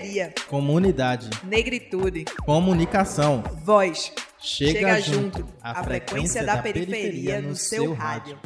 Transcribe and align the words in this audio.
periferia, 0.00 0.34
comunidade, 0.48 1.30
negritude, 1.44 2.24
comunicação. 2.44 3.42
voz. 3.64 4.12
Chega, 4.38 5.00
junto, 5.00 5.46
a 5.62 5.82
frequência 5.82 6.44
da 6.44 6.58
periferia 6.58 7.40
no 7.40 7.56
seu 7.56 7.92
rádio. 7.94 8.38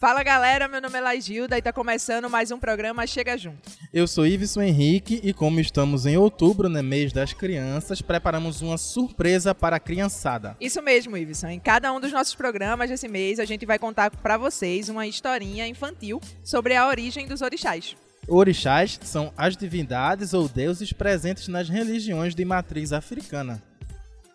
Fala 0.00 0.24
galera, 0.24 0.66
meu 0.66 0.80
nome 0.80 0.98
é 0.98 1.00
Laigilda 1.00 1.56
e 1.56 1.62
tá 1.62 1.72
começando 1.72 2.28
mais 2.28 2.50
um 2.50 2.58
programa 2.58 3.06
Chega 3.06 3.38
Junto. 3.38 3.70
Eu 3.92 4.08
sou 4.08 4.26
Iveson 4.26 4.62
Henrique 4.62 5.20
e 5.22 5.32
como 5.32 5.60
estamos 5.60 6.06
em 6.06 6.16
outubro, 6.16 6.68
né, 6.68 6.82
mês 6.82 7.12
das 7.12 7.32
crianças, 7.32 8.02
preparamos 8.02 8.62
uma 8.62 8.76
surpresa 8.76 9.54
para 9.54 9.76
a 9.76 9.80
criançada. 9.80 10.56
Isso 10.60 10.82
mesmo, 10.82 11.16
Iveson. 11.16 11.50
Em 11.50 11.60
cada 11.60 11.92
um 11.92 12.00
dos 12.00 12.10
nossos 12.10 12.34
programas 12.34 12.90
desse 12.90 13.06
mês, 13.06 13.38
a 13.38 13.44
gente 13.44 13.64
vai 13.64 13.78
contar 13.78 14.10
pra 14.10 14.36
vocês 14.36 14.88
uma 14.88 15.06
historinha 15.06 15.68
infantil 15.68 16.20
sobre 16.42 16.74
a 16.74 16.88
origem 16.88 17.28
dos 17.28 17.40
orixás. 17.40 17.94
Orixás 18.28 18.98
são 19.02 19.32
as 19.36 19.56
divindades 19.56 20.32
ou 20.32 20.48
deuses 20.48 20.92
presentes 20.92 21.48
nas 21.48 21.68
religiões 21.68 22.34
de 22.34 22.44
matriz 22.44 22.92
africana. 22.92 23.62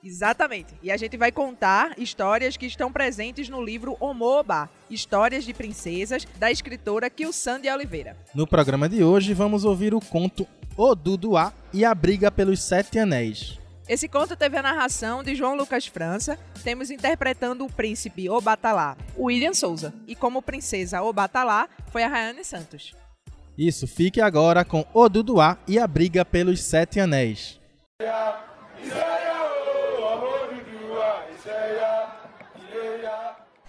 Exatamente. 0.03 0.73
E 0.83 0.91
a 0.91 0.97
gente 0.97 1.17
vai 1.17 1.31
contar 1.31 1.93
histórias 1.97 2.55
que 2.55 2.65
estão 2.65 2.91
presentes 2.91 3.49
no 3.49 3.63
livro 3.63 3.97
Omoba, 3.99 4.69
Histórias 4.89 5.43
de 5.43 5.53
Princesas, 5.53 6.25
da 6.37 6.51
escritora 6.51 7.09
Kilsan 7.09 7.59
de 7.59 7.69
Oliveira. 7.69 8.15
No 8.33 8.45
programa 8.45 8.87
de 8.87 9.03
hoje, 9.03 9.33
vamos 9.33 9.65
ouvir 9.65 9.93
o 9.93 9.99
conto 9.99 10.47
Oduduá 10.77 11.51
e 11.73 11.83
a 11.83 11.93
Briga 11.93 12.31
pelos 12.31 12.61
Sete 12.61 12.99
Anéis. 12.99 13.57
Esse 13.87 14.07
conto 14.07 14.35
teve 14.35 14.57
a 14.57 14.61
narração 14.61 15.23
de 15.23 15.33
João 15.33 15.55
Lucas 15.55 15.87
França. 15.87 16.37
Temos 16.63 16.91
interpretando 16.91 17.65
o 17.65 17.71
príncipe 17.71 18.29
Obatalá, 18.29 18.97
William 19.17 19.53
Souza. 19.53 19.93
E 20.05 20.13
como 20.15 20.41
princesa 20.41 21.01
Obatalá 21.01 21.69
foi 21.89 22.03
a 22.03 22.07
Rayane 22.07 22.43
Santos. 22.43 22.93
Isso, 23.57 23.87
fique 23.87 24.21
agora 24.21 24.63
com 24.63 24.85
Oduduá 24.93 25.57
e 25.67 25.79
a 25.79 25.87
Briga 25.87 26.23
pelos 26.23 26.61
Sete 26.61 26.99
Anéis. 26.99 27.59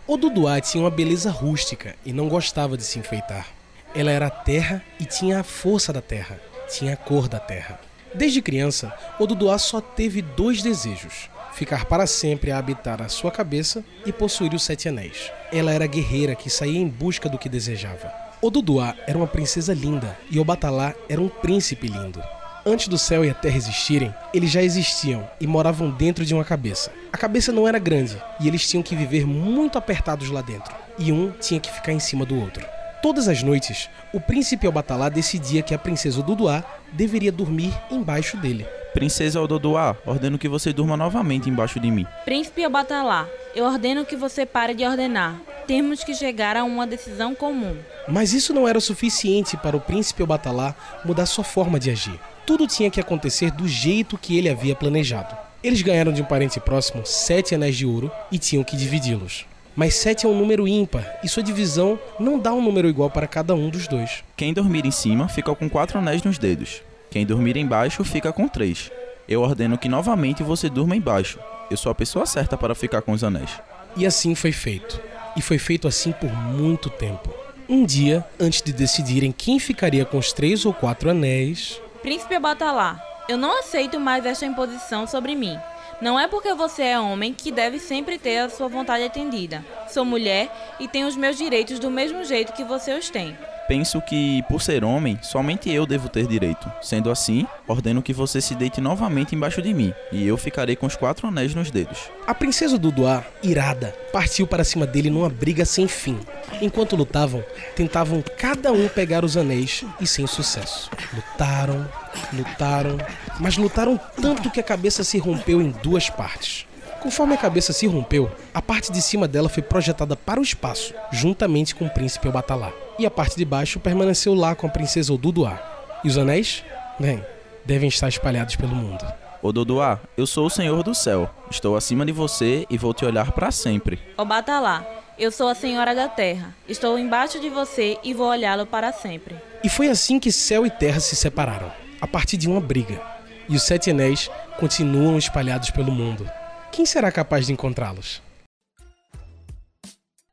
O 0.06 0.16
Duduá 0.18 0.60
tinha 0.60 0.84
uma 0.84 0.90
beleza 0.90 1.30
rústica 1.30 1.96
e 2.04 2.12
não 2.12 2.28
gostava 2.28 2.76
de 2.76 2.82
se 2.82 2.98
enfeitar. 2.98 3.46
Ela 3.94 4.10
era 4.10 4.26
a 4.26 4.30
terra 4.30 4.84
e 5.00 5.06
tinha 5.06 5.40
a 5.40 5.42
força 5.42 5.90
da 5.90 6.02
terra, 6.02 6.38
tinha 6.70 6.92
a 6.92 6.96
cor 6.96 7.26
da 7.26 7.40
terra. 7.40 7.80
Desde 8.14 8.42
criança, 8.42 8.92
o 9.18 9.26
Duduá 9.26 9.56
só 9.56 9.80
teve 9.80 10.20
dois 10.20 10.62
desejos: 10.62 11.30
ficar 11.54 11.86
para 11.86 12.06
sempre 12.06 12.50
a 12.50 12.58
habitar 12.58 13.00
a 13.00 13.08
sua 13.08 13.30
cabeça 13.30 13.82
e 14.04 14.12
possuir 14.12 14.52
os 14.52 14.62
sete 14.62 14.86
anéis. 14.86 15.32
Ela 15.50 15.72
era 15.72 15.86
guerreira 15.86 16.34
que 16.34 16.50
saía 16.50 16.78
em 16.78 16.88
busca 16.88 17.26
do 17.26 17.38
que 17.38 17.48
desejava. 17.48 18.27
O 18.40 18.50
Duduá 18.50 18.94
era 19.04 19.18
uma 19.18 19.26
princesa 19.26 19.74
linda 19.74 20.16
e 20.30 20.38
o 20.38 20.44
Batalá 20.44 20.94
era 21.08 21.20
um 21.20 21.28
príncipe 21.28 21.88
lindo. 21.88 22.22
Antes 22.64 22.86
do 22.86 22.96
céu 22.96 23.24
e 23.24 23.30
a 23.30 23.34
terra 23.34 23.56
existirem, 23.56 24.14
eles 24.32 24.50
já 24.50 24.62
existiam 24.62 25.28
e 25.40 25.46
moravam 25.46 25.90
dentro 25.90 26.24
de 26.24 26.34
uma 26.34 26.44
cabeça. 26.44 26.92
A 27.12 27.18
cabeça 27.18 27.50
não 27.50 27.66
era 27.66 27.80
grande 27.80 28.16
e 28.40 28.46
eles 28.46 28.68
tinham 28.68 28.82
que 28.82 28.94
viver 28.94 29.26
muito 29.26 29.76
apertados 29.76 30.30
lá 30.30 30.40
dentro, 30.40 30.72
e 30.96 31.10
um 31.10 31.32
tinha 31.32 31.58
que 31.58 31.72
ficar 31.72 31.92
em 31.92 31.98
cima 31.98 32.24
do 32.24 32.38
outro. 32.38 32.64
Todas 33.02 33.26
as 33.26 33.42
noites, 33.42 33.90
o 34.12 34.20
príncipe 34.20 34.66
Albatalá 34.66 35.08
decidia 35.08 35.62
que 35.62 35.74
a 35.74 35.78
princesa 35.78 36.22
Duduá 36.22 36.62
deveria 36.92 37.32
dormir 37.32 37.72
embaixo 37.90 38.36
dele. 38.36 38.66
Princesa 38.94 39.40
Ododoá, 39.40 39.96
ordeno 40.06 40.38
que 40.38 40.48
você 40.48 40.72
durma 40.72 40.96
novamente 40.96 41.50
embaixo 41.50 41.78
de 41.80 41.90
mim. 41.90 42.06
Príncipe 42.24 42.64
Obatalá, 42.66 43.26
eu 43.54 43.64
ordeno 43.64 44.04
que 44.04 44.16
você 44.16 44.46
pare 44.46 44.74
de 44.74 44.84
ordenar. 44.84 45.40
Temos 45.68 46.02
que 46.02 46.14
chegar 46.14 46.56
a 46.56 46.64
uma 46.64 46.86
decisão 46.86 47.34
comum. 47.34 47.76
Mas 48.08 48.32
isso 48.32 48.54
não 48.54 48.66
era 48.66 48.78
o 48.78 48.80
suficiente 48.80 49.54
para 49.54 49.76
o 49.76 49.80
príncipe 49.80 50.22
Obatalá 50.22 50.74
mudar 51.04 51.26
sua 51.26 51.44
forma 51.44 51.78
de 51.78 51.90
agir. 51.90 52.18
Tudo 52.46 52.66
tinha 52.66 52.90
que 52.90 52.98
acontecer 52.98 53.50
do 53.50 53.68
jeito 53.68 54.16
que 54.16 54.38
ele 54.38 54.48
havia 54.48 54.74
planejado. 54.74 55.36
Eles 55.62 55.82
ganharam 55.82 56.10
de 56.10 56.22
um 56.22 56.24
parente 56.24 56.58
próximo 56.58 57.04
sete 57.04 57.54
anéis 57.54 57.76
de 57.76 57.84
ouro 57.84 58.10
e 58.32 58.38
tinham 58.38 58.64
que 58.64 58.78
dividi-los. 58.78 59.44
Mas 59.76 59.92
sete 59.92 60.24
é 60.24 60.28
um 60.30 60.38
número 60.38 60.66
ímpar 60.66 61.20
e 61.22 61.28
sua 61.28 61.42
divisão 61.42 62.00
não 62.18 62.38
dá 62.38 62.54
um 62.54 62.62
número 62.62 62.88
igual 62.88 63.10
para 63.10 63.26
cada 63.26 63.54
um 63.54 63.68
dos 63.68 63.86
dois. 63.86 64.24
Quem 64.38 64.54
dormir 64.54 64.86
em 64.86 64.90
cima 64.90 65.28
fica 65.28 65.54
com 65.54 65.68
quatro 65.68 65.98
anéis 65.98 66.22
nos 66.22 66.38
dedos. 66.38 66.80
Quem 67.10 67.26
dormir 67.26 67.58
embaixo 67.58 68.02
fica 68.04 68.32
com 68.32 68.48
três. 68.48 68.90
Eu 69.28 69.42
ordeno 69.42 69.76
que 69.76 69.86
novamente 69.86 70.42
você 70.42 70.70
durma 70.70 70.96
embaixo. 70.96 71.38
Eu 71.70 71.76
sou 71.76 71.92
a 71.92 71.94
pessoa 71.94 72.24
certa 72.24 72.56
para 72.56 72.74
ficar 72.74 73.02
com 73.02 73.12
os 73.12 73.22
anéis. 73.22 73.50
E 73.98 74.06
assim 74.06 74.34
foi 74.34 74.52
feito. 74.52 74.98
E 75.38 75.40
foi 75.40 75.56
feito 75.56 75.86
assim 75.86 76.10
por 76.10 76.32
muito 76.32 76.90
tempo. 76.90 77.32
Um 77.68 77.84
dia, 77.86 78.26
antes 78.40 78.60
de 78.60 78.72
decidirem 78.72 79.30
quem 79.30 79.60
ficaria 79.60 80.04
com 80.04 80.18
os 80.18 80.32
três 80.32 80.66
ou 80.66 80.74
quatro 80.74 81.08
anéis, 81.08 81.80
Príncipe 82.02 82.36
Obatalá, 82.36 83.00
eu 83.28 83.38
não 83.38 83.60
aceito 83.60 84.00
mais 84.00 84.26
esta 84.26 84.44
imposição 84.44 85.06
sobre 85.06 85.36
mim. 85.36 85.56
Não 86.00 86.18
é 86.18 86.26
porque 86.26 86.54
você 86.54 86.82
é 86.82 86.98
homem 86.98 87.32
que 87.32 87.52
deve 87.52 87.78
sempre 87.78 88.18
ter 88.18 88.38
a 88.38 88.48
sua 88.48 88.66
vontade 88.66 89.04
atendida. 89.04 89.64
Sou 89.88 90.04
mulher 90.04 90.50
e 90.80 90.88
tenho 90.88 91.06
os 91.06 91.16
meus 91.16 91.36
direitos 91.36 91.78
do 91.78 91.90
mesmo 91.90 92.24
jeito 92.24 92.52
que 92.52 92.64
você 92.64 92.92
os 92.94 93.08
tem. 93.08 93.36
Penso 93.68 94.00
que, 94.00 94.42
por 94.48 94.62
ser 94.62 94.82
homem, 94.82 95.18
somente 95.20 95.70
eu 95.70 95.84
devo 95.84 96.08
ter 96.08 96.26
direito. 96.26 96.72
Sendo 96.80 97.10
assim, 97.10 97.46
ordeno 97.66 98.02
que 98.02 98.14
você 98.14 98.40
se 98.40 98.54
deite 98.54 98.80
novamente 98.80 99.34
embaixo 99.34 99.60
de 99.60 99.74
mim, 99.74 99.92
e 100.10 100.26
eu 100.26 100.38
ficarei 100.38 100.74
com 100.74 100.86
os 100.86 100.96
quatro 100.96 101.28
anéis 101.28 101.54
nos 101.54 101.70
dedos. 101.70 102.10
a 102.26 102.34
princesa 102.34 102.78
Duduá, 102.78 103.22
irada, 103.42 103.94
partiu 104.10 104.46
para 104.46 104.64
cima 104.64 104.86
dele 104.86 105.10
numa 105.10 105.28
briga 105.28 105.66
sem 105.66 105.86
fim. 105.86 106.18
Enquanto 106.62 106.96
lutavam, 106.96 107.44
tentavam 107.76 108.24
cada 108.38 108.72
um 108.72 108.88
pegar 108.88 109.22
os 109.22 109.36
anéis 109.36 109.84
e 110.00 110.06
sem 110.06 110.26
sucesso. 110.26 110.90
Lutaram, 111.14 111.86
lutaram, 112.32 112.96
mas 113.38 113.58
lutaram 113.58 114.00
tanto 114.20 114.50
que 114.50 114.60
a 114.60 114.64
cabeça 114.64 115.04
se 115.04 115.18
rompeu 115.18 115.60
em 115.60 115.70
duas 115.82 116.08
partes. 116.08 116.66
Conforme 117.00 117.34
a 117.34 117.38
cabeça 117.38 117.72
se 117.74 117.86
rompeu, 117.86 118.30
a 118.54 118.62
parte 118.62 118.90
de 118.90 119.02
cima 119.02 119.28
dela 119.28 119.50
foi 119.50 119.62
projetada 119.62 120.16
para 120.16 120.40
o 120.40 120.42
espaço, 120.42 120.94
juntamente 121.12 121.74
com 121.74 121.84
o 121.84 121.90
príncipe 121.90 122.28
Obatalá. 122.28 122.72
E 122.98 123.06
a 123.06 123.10
parte 123.10 123.36
de 123.36 123.44
baixo 123.44 123.78
permaneceu 123.78 124.34
lá 124.34 124.56
com 124.56 124.66
a 124.66 124.70
princesa 124.70 125.12
Oduduá. 125.12 125.60
E 126.02 126.08
os 126.08 126.18
anéis? 126.18 126.64
Bem, 126.98 127.24
devem 127.64 127.88
estar 127.88 128.08
espalhados 128.08 128.56
pelo 128.56 128.74
mundo. 128.74 129.06
Ododoá, 129.40 130.00
eu 130.16 130.26
sou 130.26 130.46
o 130.46 130.50
Senhor 130.50 130.82
do 130.82 130.92
Céu. 130.94 131.30
Estou 131.48 131.76
acima 131.76 132.04
de 132.04 132.10
você 132.10 132.66
e 132.68 132.76
vou 132.76 132.92
te 132.92 133.04
olhar 133.04 133.30
para 133.30 133.52
sempre. 133.52 134.00
Obatalá, 134.16 134.84
eu 135.16 135.30
sou 135.30 135.48
a 135.48 135.54
senhora 135.54 135.94
da 135.94 136.08
terra. 136.08 136.52
Estou 136.68 136.98
embaixo 136.98 137.40
de 137.40 137.48
você 137.48 137.96
e 138.02 138.12
vou 138.12 138.26
olhá-lo 138.26 138.66
para 138.66 138.92
sempre. 138.92 139.36
E 139.62 139.68
foi 139.68 139.88
assim 139.88 140.18
que 140.18 140.32
céu 140.32 140.66
e 140.66 140.70
terra 140.70 140.98
se 140.98 141.14
separaram, 141.14 141.70
a 142.00 142.06
partir 142.06 142.36
de 142.36 142.48
uma 142.48 142.60
briga. 142.60 143.00
E 143.48 143.54
os 143.54 143.62
sete 143.62 143.92
anéis 143.92 144.28
continuam 144.58 145.16
espalhados 145.16 145.70
pelo 145.70 145.92
mundo. 145.92 146.28
Quem 146.72 146.84
será 146.84 147.12
capaz 147.12 147.46
de 147.46 147.52
encontrá-los? 147.52 148.20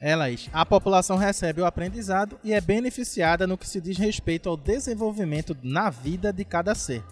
Elas, 0.00 0.50
a 0.52 0.66
população 0.66 1.16
recebe 1.16 1.62
o 1.62 1.66
aprendizado 1.66 2.38
e 2.44 2.52
é 2.52 2.60
beneficiada 2.60 3.46
no 3.46 3.56
que 3.56 3.66
se 3.66 3.80
diz 3.80 3.96
respeito 3.96 4.48
ao 4.48 4.56
desenvolvimento 4.56 5.56
na 5.62 5.88
vida 5.88 6.32
de 6.32 6.44
cada 6.44 6.74
ser, 6.74 7.02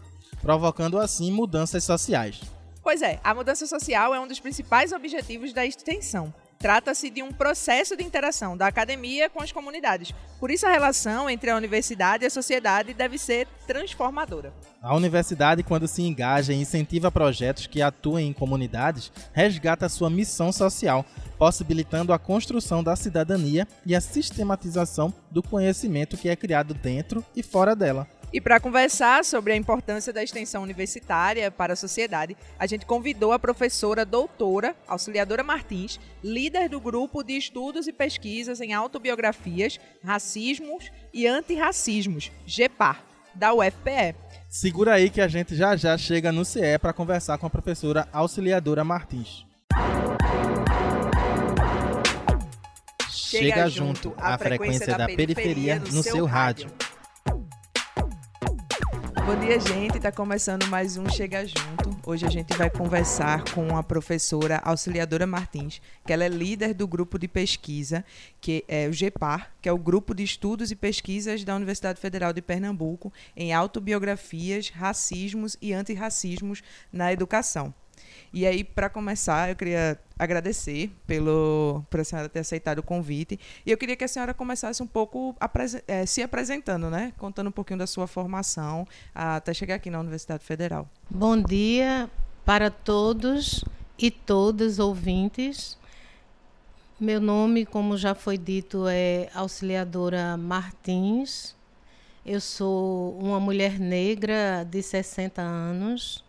provocando 0.43 0.99
assim 0.99 1.33
mudanças 1.33 1.85
sociais. 1.85 2.41
Pois 2.83 3.01
é, 3.01 3.21
a 3.23 3.35
mudança 3.35 3.67
social 3.67 4.15
é 4.15 4.21
um 4.21 4.27
dos 4.27 4.41
principais 4.41 4.93
objetivos 4.93 5.53
da 5.53 5.65
extensão. 5.65 6.35
Trata-se 6.63 7.11
de 7.11 7.25
um 7.25 7.33
processo 7.33 7.97
de 7.97 8.05
interação 8.05 8.57
da 8.57 8.69
academia 8.69 9.29
com 9.29 9.43
as 9.43 9.51
comunidades. 9.51 10.15
Por 10.39 10.49
isso, 10.49 10.65
a 10.65 10.71
relação 10.71 11.29
entre 11.29 11.51
a 11.51 11.57
universidade 11.57 12.23
e 12.23 12.29
a 12.29 12.31
sociedade 12.31 12.95
deve 12.95 13.19
ser 13.19 13.49
transformadora. 13.67 14.55
A 14.81 14.95
universidade, 14.95 15.65
quando 15.65 15.89
se 15.89 16.03
engaja 16.03 16.53
e 16.53 16.57
incentiva 16.57 17.11
projetos 17.11 17.67
que 17.67 17.83
atuem 17.83 18.29
em 18.29 18.33
comunidades, 18.33 19.11
resgata 19.33 19.89
sua 19.89 20.09
missão 20.09 20.53
social, 20.53 21.05
possibilitando 21.37 22.13
a 22.13 22.19
construção 22.19 22.81
da 22.81 22.95
cidadania 22.95 23.67
e 23.85 23.93
a 23.97 24.01
sistematização 24.01 25.13
do 25.33 25.43
conhecimento 25.43 26.17
que 26.17 26.29
é 26.29 26.37
criado 26.37 26.75
dentro 26.75 27.25
e 27.35 27.43
fora 27.43 27.75
dela. 27.75 28.07
E 28.33 28.41
para 28.41 28.59
conversar 28.59 29.25
sobre 29.27 29.53
a 29.53 29.57
importância 29.57 30.11
da 30.11 30.23
extensão 30.23 30.63
universitária 30.63 31.51
para 31.51 31.75
a 31.75 31.77
sociedade, 31.77 32.35
a 32.59 32.67
gente 32.67 32.87
convidou 32.87 33.33
a 33.33 33.39
professora 33.39 34.07
doutora 34.07 34.75
Auxiliadora 34.89 35.43
Martins, 35.43 36.01
líder 36.25 36.71
do 36.71 36.81
grupo 36.81 37.23
de 37.23 37.37
estudos 37.37 37.87
e 37.87 37.93
pesquisas 37.93 38.61
em 38.63 38.73
autobiografias, 38.73 39.79
racismos 40.03 40.91
e 41.13 41.27
antirracismos, 41.27 42.33
GEPAR, 42.47 43.05
da 43.35 43.53
UFPE. 43.53 44.15
Segura 44.49 44.95
aí 44.95 45.11
que 45.11 45.21
a 45.21 45.29
gente 45.29 45.55
já 45.55 45.77
já 45.77 45.97
chega 45.99 46.33
no 46.33 46.45
CE 46.45 46.79
para 46.81 46.93
conversar 46.95 47.37
com 47.37 47.47
a 47.47 47.51
professora 47.51 48.09
Auxiliadora 48.13 48.83
Martins. 48.83 49.45
Chega, 53.11 53.69
junto 53.69 54.15
a, 54.19 54.37
frequência, 54.37 54.97
da, 54.97 55.07
periferia, 55.07 55.79
no, 55.79 56.03
seu 56.03 56.27
rádio. 56.27 56.71
Bom 59.25 59.39
dia, 59.39 59.61
gente. 59.61 59.99
Está 59.99 60.11
começando 60.11 60.67
mais 60.67 60.97
um 60.97 61.09
Chega 61.09 61.47
Junto. 61.47 61.97
Hoje 62.05 62.27
a 62.27 62.29
gente 62.29 62.57
vai 62.57 62.69
conversar 62.69 63.45
com 63.55 63.77
a 63.77 63.83
professora 63.83 64.61
Auxiliadora 64.65 65.29
Martins, 65.29 65.81
que 66.05 66.13
ela 66.13 66.25
é 66.25 66.29
líder 66.29 66.75
do 66.75 66.89
grupo 66.89 67.21
de 67.21 67.29
pesquisa, 67.29 68.05
que 68.41 68.65
é 68.67 68.89
o 68.89 68.93
GEPAR, 68.93 69.53
que 69.63 69.69
é 69.69 69.73
o 69.73 69.79
Grupo 69.79 70.13
de 70.13 70.25
Estudos 70.25 70.73
e 70.73 70.77
Pesquisas 70.77 71.45
da 71.45 71.55
Universidade 71.55 72.01
Federal 72.01 72.33
de 72.33 72.43
Pernambuco 72.43 73.13
em 73.37 73.53
autobiografias, 73.53 74.71
racismos 74.71 75.57
e 75.63 75.73
antirracismos 75.73 76.61
na 76.93 77.13
educação. 77.13 77.73
E 78.33 78.47
aí, 78.47 78.65
para 78.65 78.89
começar, 78.89 79.51
eu 79.51 79.57
queria 79.57 79.99
agradecer 80.19 80.91
pelo, 81.07 81.85
por 81.91 82.01
a 82.01 82.05
senhora 82.05 82.29
ter 82.29 82.39
aceitado 82.39 82.79
o 82.79 82.83
convite. 82.83 83.39
E 83.67 83.71
eu 83.71 83.77
queria 83.77 83.95
que 83.95 84.05
a 84.05 84.09
senhora 84.09 84.33
começasse 84.33 84.83
um 84.83 84.87
pouco 84.87 85.37
é, 85.87 86.07
se 86.07 86.23
apresentando, 86.23 86.89
né? 86.89 87.13
Contando 87.19 87.49
um 87.49 87.53
pouquinho 87.53 87.79
da 87.79 87.87
sua 87.87 88.07
formação 88.07 88.87
até 89.15 89.53
chegar 89.53 89.75
aqui 89.75 89.91
na 89.91 90.01
Universidade 90.01 90.43
Federal. 90.45 90.89
Bom 91.11 91.37
dia 91.37 92.09
para 92.45 92.71
todos 92.71 93.65
e 93.99 94.11
todas 94.11 94.79
ouvintes. 94.79 95.77
Meu 96.99 97.21
nome, 97.21 97.67
como 97.67 97.97
já 97.97 98.15
foi 98.15 98.39
dito, 98.39 98.87
é 98.89 99.29
Auxiliadora 99.35 100.37
Martins. 100.37 101.55
Eu 102.25 102.41
sou 102.41 103.19
uma 103.19 103.41
mulher 103.41 103.79
negra 103.79 104.65
de 104.65 104.83
60 104.83 105.43
anos 105.43 106.25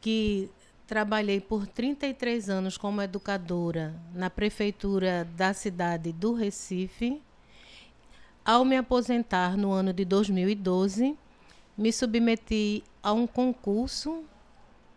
que 0.00 0.50
Trabalhei 0.92 1.40
por 1.40 1.66
33 1.66 2.50
anos 2.50 2.76
como 2.76 3.00
educadora 3.00 3.94
na 4.14 4.28
prefeitura 4.28 5.26
da 5.34 5.54
cidade 5.54 6.12
do 6.12 6.34
Recife. 6.34 7.18
Ao 8.44 8.62
me 8.62 8.76
aposentar 8.76 9.56
no 9.56 9.72
ano 9.72 9.90
de 9.90 10.04
2012, 10.04 11.16
me 11.78 11.90
submeti 11.90 12.84
a 13.02 13.10
um 13.10 13.26
concurso 13.26 14.22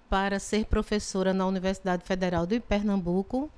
para 0.09 0.37
ser 0.37 0.65
professora 0.65 1.33
na 1.33 1.47
Universidade 1.47 2.03
Federal 2.03 2.45
de 2.45 2.59
Pernambuco. 2.59 3.49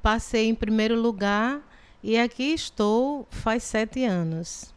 Passei 0.00 0.48
em 0.48 0.54
primeiro 0.54 0.98
lugar 0.98 1.60
e 2.02 2.16
aqui 2.16 2.54
estou 2.54 3.28
faz 3.28 3.62
sete 3.62 4.06
anos. 4.06 4.73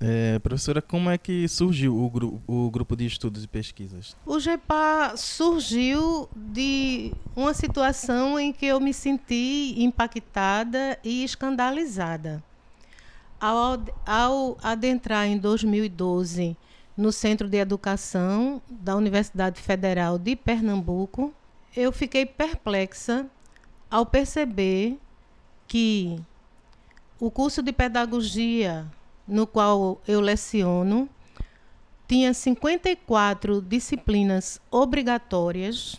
É, 0.00 0.38
professora, 0.40 0.82
como 0.82 1.08
é 1.08 1.16
que 1.16 1.46
surgiu 1.48 1.96
o, 1.96 2.10
gru 2.10 2.42
o 2.46 2.70
grupo 2.70 2.96
de 2.96 3.06
estudos 3.06 3.44
e 3.44 3.48
pesquisas? 3.48 4.16
O 4.26 4.38
GEPA 4.38 5.14
surgiu 5.16 6.28
de 6.34 7.12
uma 7.34 7.54
situação 7.54 8.38
em 8.38 8.52
que 8.52 8.66
eu 8.66 8.80
me 8.80 8.92
senti 8.92 9.74
impactada 9.78 10.98
e 11.02 11.24
escandalizada. 11.24 12.42
Ao, 13.40 13.82
ao 14.06 14.58
adentrar 14.62 15.26
em 15.26 15.38
2012 15.38 16.56
no 16.96 17.10
Centro 17.10 17.48
de 17.48 17.58
Educação 17.58 18.62
da 18.68 18.96
Universidade 18.96 19.60
Federal 19.60 20.18
de 20.18 20.36
Pernambuco, 20.36 21.32
eu 21.76 21.90
fiquei 21.92 22.24
perplexa 22.24 23.26
ao 23.90 24.06
perceber 24.06 24.98
que 25.66 26.20
o 27.18 27.30
curso 27.30 27.62
de 27.62 27.72
pedagogia 27.72 28.86
no 29.26 29.46
qual 29.46 30.02
eu 30.06 30.20
leciono, 30.20 31.08
tinha 32.06 32.34
54 32.34 33.62
disciplinas 33.62 34.60
obrigatórias 34.70 35.98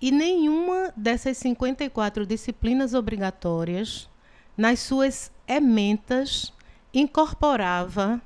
e 0.00 0.12
nenhuma 0.12 0.92
dessas 0.96 1.36
54 1.38 2.24
disciplinas 2.24 2.94
obrigatórias, 2.94 4.08
nas 4.56 4.78
suas 4.80 5.30
ementas, 5.46 6.54
incorporava 6.94 8.22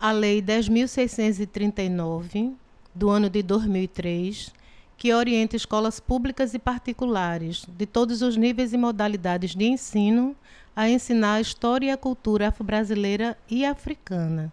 a 0.00 0.10
Lei 0.10 0.42
10.639, 0.42 2.54
do 2.94 3.10
ano 3.10 3.28
de 3.28 3.42
2003, 3.42 4.54
que 4.96 5.12
orienta 5.12 5.54
escolas 5.54 6.00
públicas 6.00 6.54
e 6.54 6.58
particulares 6.58 7.66
de 7.68 7.84
todos 7.84 8.22
os 8.22 8.34
níveis 8.36 8.72
e 8.72 8.78
modalidades 8.78 9.54
de 9.54 9.66
ensino 9.66 10.34
a 10.76 10.88
ensinar 10.88 11.34
a 11.34 11.40
história 11.40 11.86
e 11.86 11.90
a 11.90 11.96
cultura 11.96 12.48
afro-brasileira 12.48 13.36
e 13.48 13.64
africana. 13.64 14.52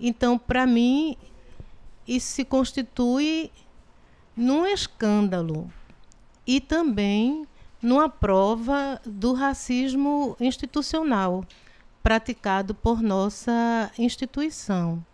Então, 0.00 0.38
para 0.38 0.64
mim, 0.64 1.16
isso 2.06 2.28
se 2.28 2.44
constitui 2.44 3.50
num 4.36 4.64
escândalo 4.64 5.70
e 6.46 6.60
também 6.60 7.46
numa 7.82 8.08
prova 8.08 9.00
do 9.04 9.32
racismo 9.32 10.36
institucional 10.38 11.44
praticado 12.02 12.74
por 12.74 13.02
nossa 13.02 13.90
instituição. 13.98 15.04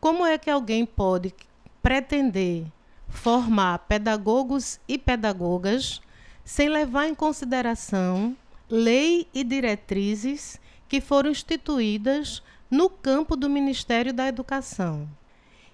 Como 0.00 0.24
é 0.24 0.38
que 0.38 0.50
alguém 0.50 0.86
pode 0.86 1.34
pretender 1.82 2.66
formar 3.08 3.80
pedagogos 3.80 4.80
e 4.88 4.98
pedagogas 4.98 6.00
sem 6.44 6.68
levar 6.68 7.06
em 7.06 7.14
consideração 7.14 8.36
lei 8.70 9.26
e 9.32 9.42
diretrizes 9.44 10.60
que 10.88 11.00
foram 11.00 11.30
instituídas 11.30 12.42
no 12.70 12.90
campo 12.90 13.36
do 13.36 13.48
Ministério 13.48 14.12
da 14.12 14.26
Educação. 14.26 15.08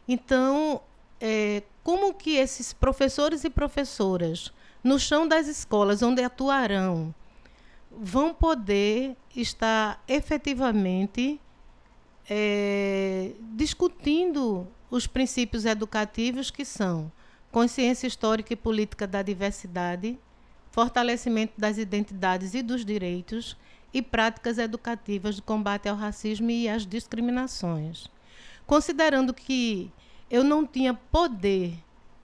Então, 0.07 0.81
é, 1.21 1.63
como 1.83 2.15
que 2.15 2.37
esses 2.37 2.73
professores 2.73 3.45
e 3.45 3.51
professoras, 3.51 4.53
no 4.83 4.99
chão 4.99 5.27
das 5.27 5.47
escolas 5.47 6.03
onde 6.03 6.23
atuarão, 6.23 7.15
vão 7.91 8.35
poder 8.35 9.17
estar 9.35 10.03
efetivamente 10.09 11.41
é, 12.29 13.33
discutindo 13.55 14.67
os 14.91 15.07
princípios 15.07 15.65
educativos 15.65 16.51
que 16.51 16.65
são 16.65 17.11
consciência 17.51 18.07
histórica 18.07 18.53
e 18.53 18.57
política 18.57 19.07
da 19.07 19.23
diversidade, 19.23 20.19
fortalecimento 20.75 21.53
das 21.57 21.79
identidades 21.79 22.53
e 22.53 22.61
dos 22.61 22.85
direitos 22.85 23.57
e 23.93 24.03
práticas 24.03 24.59
educativas 24.59 25.37
de 25.37 25.43
combate 25.43 25.89
ao 25.89 25.95
racismo 25.95 26.51
e 26.51 26.69
às 26.69 26.85
discriminações. 26.85 28.09
Considerando 28.67 29.33
que 29.33 29.89
eu 30.29 30.43
não 30.43 30.67
tinha 30.67 30.93
poder 30.93 31.79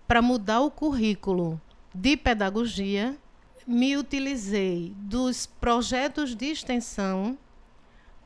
para 0.09 0.21
mudar 0.21 0.63
o 0.63 0.71
currículo 0.71 1.61
de 1.95 2.17
pedagogia, 2.17 3.17
me 3.65 3.97
utilizei 3.97 4.93
dos 4.97 5.47
projetos 5.47 6.35
de 6.35 6.47
extensão 6.47 7.39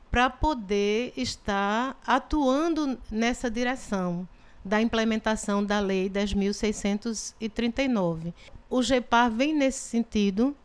para 0.09 0.27
poder 0.27 1.13
estar 1.15 2.01
atuando 2.03 2.97
nessa 3.11 3.47
direção, 3.47 4.27
da 4.65 4.81
implementação 4.81 5.63
da 5.63 5.79
Lei 5.79 6.09
10.639. 6.09 8.33
O 8.67 8.81
GEPAR 8.81 9.29
vem 9.29 9.53
nesse 9.53 9.87
sentido, 9.87 10.55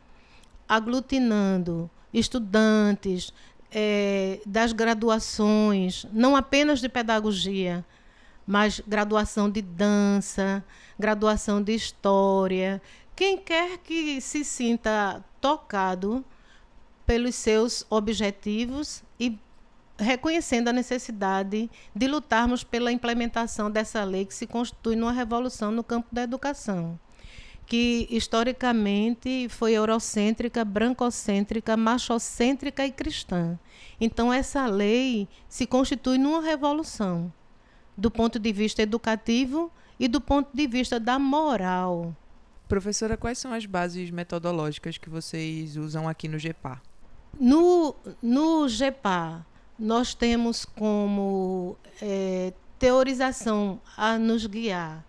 aglutinando 0.67 1.87
estudantes 2.11 3.31
é, 3.71 4.41
das 4.45 4.73
graduações, 4.73 6.05
não 6.11 6.35
apenas 6.35 6.81
de 6.81 6.89
pedagogia, 6.89 7.85
mas 8.45 8.81
graduação 8.85 9.49
de 9.49 9.61
dança, 9.61 10.61
graduação 10.97 11.61
de 11.61 11.73
história. 11.73 12.81
Quem 13.15 13.37
quer 13.37 13.77
que 13.77 14.19
se 14.19 14.43
sinta 14.43 15.23
tocado 15.39 16.25
pelos 17.05 17.35
seus 17.35 17.85
objetivos 17.89 19.03
e 19.19 19.37
reconhecendo 20.01 20.67
a 20.67 20.73
necessidade 20.73 21.69
de 21.95 22.07
lutarmos 22.07 22.63
pela 22.63 22.91
implementação 22.91 23.69
dessa 23.69 24.03
lei 24.03 24.25
que 24.25 24.33
se 24.33 24.47
constitui 24.47 24.95
numa 24.95 25.11
revolução 25.11 25.71
no 25.71 25.83
campo 25.83 26.07
da 26.11 26.23
educação, 26.23 26.99
que 27.65 28.07
historicamente 28.09 29.47
foi 29.49 29.73
eurocêntrica, 29.73 30.65
brancocêntrica, 30.65 31.77
machocêntrica 31.77 32.85
e 32.85 32.91
cristã. 32.91 33.57
Então 33.99 34.33
essa 34.33 34.65
lei 34.65 35.27
se 35.47 35.67
constitui 35.67 36.17
numa 36.17 36.41
revolução 36.41 37.31
do 37.95 38.09
ponto 38.09 38.39
de 38.39 38.51
vista 38.51 38.81
educativo 38.81 39.71
e 39.99 40.07
do 40.07 40.19
ponto 40.19 40.49
de 40.51 40.65
vista 40.65 40.99
da 40.99 41.19
moral. 41.19 42.15
Professora, 42.67 43.15
quais 43.15 43.37
são 43.37 43.53
as 43.53 43.65
bases 43.65 44.09
metodológicas 44.09 44.97
que 44.97 45.09
vocês 45.09 45.77
usam 45.77 46.07
aqui 46.07 46.27
no 46.27 46.39
GEPAR? 46.39 46.81
No, 47.39 47.95
no 48.21 48.67
GEPAR, 48.67 49.45
nós 49.81 50.13
temos 50.13 50.63
como 50.63 51.75
é, 51.99 52.53
teorização 52.77 53.81
a 53.97 54.15
nos 54.19 54.45
guiar. 54.45 55.03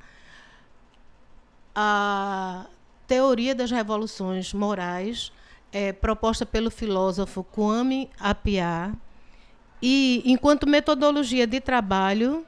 A 1.75 2.65
teoria 3.07 3.55
das 3.55 3.71
revoluções 3.71 4.55
morais 4.55 5.31
é, 5.71 5.93
proposta 5.93 6.47
pelo 6.47 6.71
filósofo 6.71 7.45
Kwame 7.45 8.09
Appiah 8.19 8.95
e 9.83 10.23
enquanto 10.25 10.67
metodologia 10.67 11.47
de 11.47 11.61
trabalho 11.61 12.47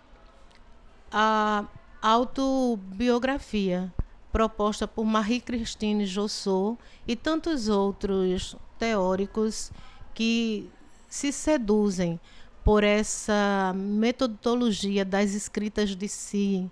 a 1.12 1.66
autobiografia 2.00 3.92
proposta 4.32 4.88
por 4.88 5.04
Marie-Christine 5.04 6.06
Jossot 6.06 6.78
e 7.06 7.14
tantos 7.14 7.68
outros 7.68 8.56
teóricos 8.78 9.70
que 10.14 10.70
se 11.14 11.30
seduzem 11.30 12.18
por 12.64 12.82
essa 12.82 13.72
metodologia 13.76 15.04
das 15.04 15.32
escritas 15.32 15.94
de 15.94 16.08
si, 16.08 16.68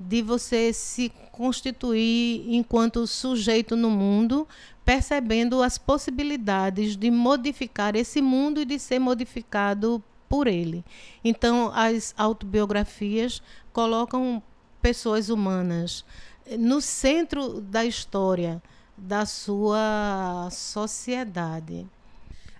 de 0.00 0.20
você 0.20 0.72
se 0.72 1.12
constituir 1.30 2.44
enquanto 2.52 3.06
sujeito 3.06 3.76
no 3.76 3.88
mundo, 3.88 4.48
percebendo 4.84 5.62
as 5.62 5.78
possibilidades 5.78 6.96
de 6.96 7.08
modificar 7.08 7.94
esse 7.94 8.20
mundo 8.20 8.60
e 8.60 8.64
de 8.64 8.80
ser 8.80 8.98
modificado 8.98 10.02
por 10.28 10.48
ele. 10.48 10.84
Então, 11.22 11.70
as 11.72 12.12
autobiografias 12.18 13.40
colocam 13.72 14.42
pessoas 14.82 15.28
humanas 15.28 16.04
no 16.58 16.80
centro 16.80 17.60
da 17.60 17.84
história 17.84 18.60
da 18.98 19.24
sua 19.24 20.48
sociedade. 20.50 21.86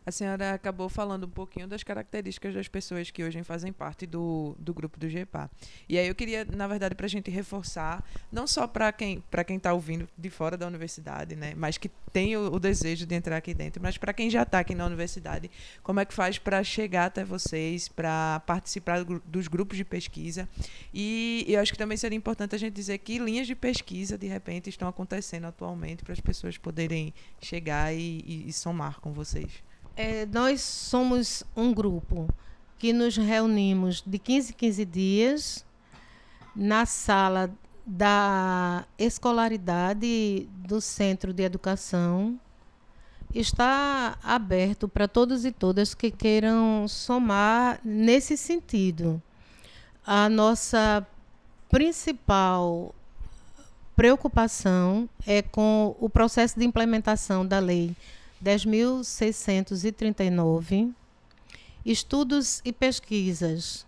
A 0.06 0.10
senhora 0.10 0.52
acabou 0.52 0.88
falando 0.88 1.24
um 1.24 1.30
pouquinho 1.30 1.66
das 1.66 1.82
características 1.82 2.54
das 2.54 2.68
pessoas 2.68 3.10
que 3.10 3.24
hoje 3.24 3.42
fazem 3.42 3.72
parte 3.72 4.06
do, 4.06 4.54
do 4.58 4.74
grupo 4.74 4.98
do 5.00 5.08
GEPA. 5.08 5.50
E 5.88 5.98
aí 5.98 6.06
eu 6.06 6.14
queria, 6.14 6.44
na 6.44 6.66
verdade, 6.66 6.94
para 6.94 7.06
a 7.06 7.08
gente 7.08 7.30
reforçar, 7.30 8.04
não 8.30 8.46
só 8.46 8.66
para 8.66 8.92
quem 8.92 9.22
para 9.30 9.42
quem 9.44 9.56
está 9.56 9.72
ouvindo 9.72 10.06
de 10.16 10.28
fora 10.28 10.56
da 10.56 10.66
universidade, 10.66 11.34
né, 11.34 11.54
mas 11.56 11.78
que 11.78 11.90
tem 12.12 12.36
o, 12.36 12.54
o 12.54 12.60
desejo 12.60 13.06
de 13.06 13.14
entrar 13.14 13.36
aqui 13.36 13.54
dentro, 13.54 13.82
mas 13.82 13.96
para 13.96 14.12
quem 14.12 14.28
já 14.28 14.42
está 14.42 14.60
aqui 14.60 14.74
na 14.74 14.86
universidade, 14.86 15.50
como 15.82 16.00
é 16.00 16.04
que 16.04 16.14
faz 16.14 16.38
para 16.38 16.62
chegar 16.62 17.06
até 17.06 17.24
vocês, 17.24 17.88
para 17.88 18.40
participar 18.46 19.04
do, 19.04 19.20
dos 19.26 19.48
grupos 19.48 19.76
de 19.76 19.84
pesquisa? 19.84 20.48
E, 20.92 21.44
eu 21.48 21.60
acho 21.60 21.72
que 21.72 21.78
também 21.78 21.96
seria 21.96 22.16
importante 22.16 22.54
a 22.54 22.58
gente 22.58 22.74
dizer 22.74 22.98
que 22.98 23.18
linhas 23.18 23.46
de 23.46 23.54
pesquisa, 23.54 24.16
de 24.16 24.26
repente, 24.26 24.68
estão 24.68 24.86
acontecendo 24.86 25.46
atualmente 25.46 26.04
para 26.04 26.12
as 26.12 26.20
pessoas 26.20 26.56
poderem 26.58 27.12
chegar 27.40 27.92
e, 27.94 28.22
e, 28.24 28.48
e 28.48 28.52
somar 28.52 29.00
com 29.00 29.12
vocês. 29.12 29.62
É, 29.96 30.26
nós 30.26 30.60
somos 30.60 31.44
um 31.56 31.72
grupo 31.72 32.28
que 32.78 32.92
nos 32.92 33.16
reunimos 33.16 34.02
de 34.04 34.18
15 34.18 34.50
em 34.50 34.56
15 34.56 34.84
dias 34.84 35.66
na 36.54 36.84
sala 36.84 37.48
da 37.86 38.84
escolaridade 38.98 40.48
do 40.66 40.80
Centro 40.80 41.32
de 41.32 41.44
Educação. 41.44 42.38
Está 43.32 44.18
aberto 44.20 44.88
para 44.88 45.06
todos 45.06 45.44
e 45.44 45.52
todas 45.52 45.94
que 45.94 46.10
queiram 46.10 46.88
somar 46.88 47.78
nesse 47.84 48.36
sentido. 48.36 49.22
A 50.04 50.28
nossa 50.28 51.06
principal 51.68 52.92
preocupação 53.94 55.08
é 55.24 55.40
com 55.40 55.94
o 56.00 56.10
processo 56.10 56.58
de 56.58 56.64
implementação 56.64 57.46
da 57.46 57.60
lei 57.60 57.94
10.639, 58.42 60.94
estudos 61.84 62.62
e 62.64 62.72
pesquisas 62.72 63.86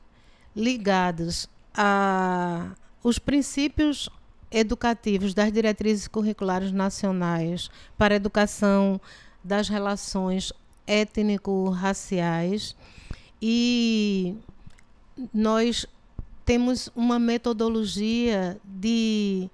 ligados 0.54 1.48
a 1.74 2.74
os 3.02 3.18
princípios 3.20 4.10
educativos 4.50 5.32
das 5.32 5.50
diretrizes 5.52 6.08
curriculares 6.08 6.72
nacionais 6.72 7.70
para 7.96 8.14
a 8.14 8.16
educação 8.16 9.00
das 9.44 9.68
relações 9.68 10.52
étnico-raciais 10.86 12.74
e 13.40 14.34
nós 15.32 15.86
temos 16.44 16.90
uma 16.94 17.18
metodologia 17.18 18.60
de 18.64 19.48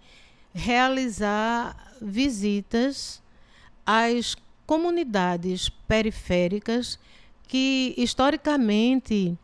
realizar 0.55 1.95
visitas 2.01 3.23
às 3.87 4.37
comunidades 4.67 5.69
periféricas 5.69 6.99
que 7.47 7.95
historicamente 7.99 9.37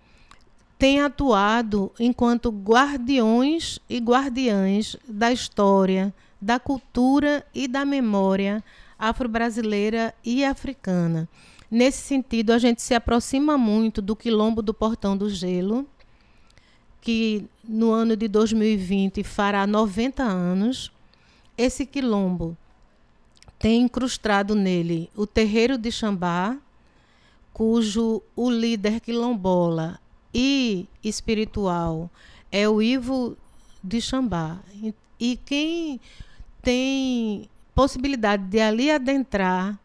têm 0.79 1.01
atuado 1.01 1.93
enquanto 1.99 2.51
guardiões 2.51 3.79
e 3.89 3.99
guardiãs 3.99 4.97
da 5.07 5.33
história, 5.33 6.15
da 6.41 6.59
cultura 6.59 7.45
e 7.55 7.67
da 7.67 7.85
memória 7.85 8.63
afro-brasileira 8.99 10.15
e 10.25 10.45
africana. 10.45 11.29
Nesse 11.71 11.99
sentido, 11.99 12.53
a 12.53 12.59
gente 12.59 12.81
se 12.81 12.95
aproxima 12.95 13.59
muito 13.59 14.01
do 14.01 14.17
Quilombo 14.17 14.63
do 14.63 14.73
Portão 14.73 15.17
do 15.17 15.29
Gelo, 15.29 15.87
que 17.01 17.45
no 17.63 17.91
ano 17.91 18.17
de 18.17 18.27
2020 18.27 19.23
fará 19.23 19.67
90 19.67 20.23
anos. 20.23 20.91
Esse 21.57 21.85
quilombo 21.85 22.57
tem 23.59 23.83
incrustado 23.83 24.55
nele 24.55 25.11
o 25.17 25.27
terreiro 25.27 25.77
de 25.77 25.91
Xambá, 25.91 26.57
cujo 27.53 28.23
o 28.37 28.50
líder 28.50 29.00
quilombola 29.00 30.00
e 30.33 30.87
espiritual 31.03 32.11
é 32.53 32.69
o 32.69 32.81
Ivo 32.81 33.37
de 33.83 34.00
Xambá. 34.00 34.59
E 35.19 35.37
quem 35.37 36.00
tem 36.62 37.49
possibilidade 37.75 38.45
de 38.45 38.61
ali 38.61 38.91
adentrar 38.91 39.79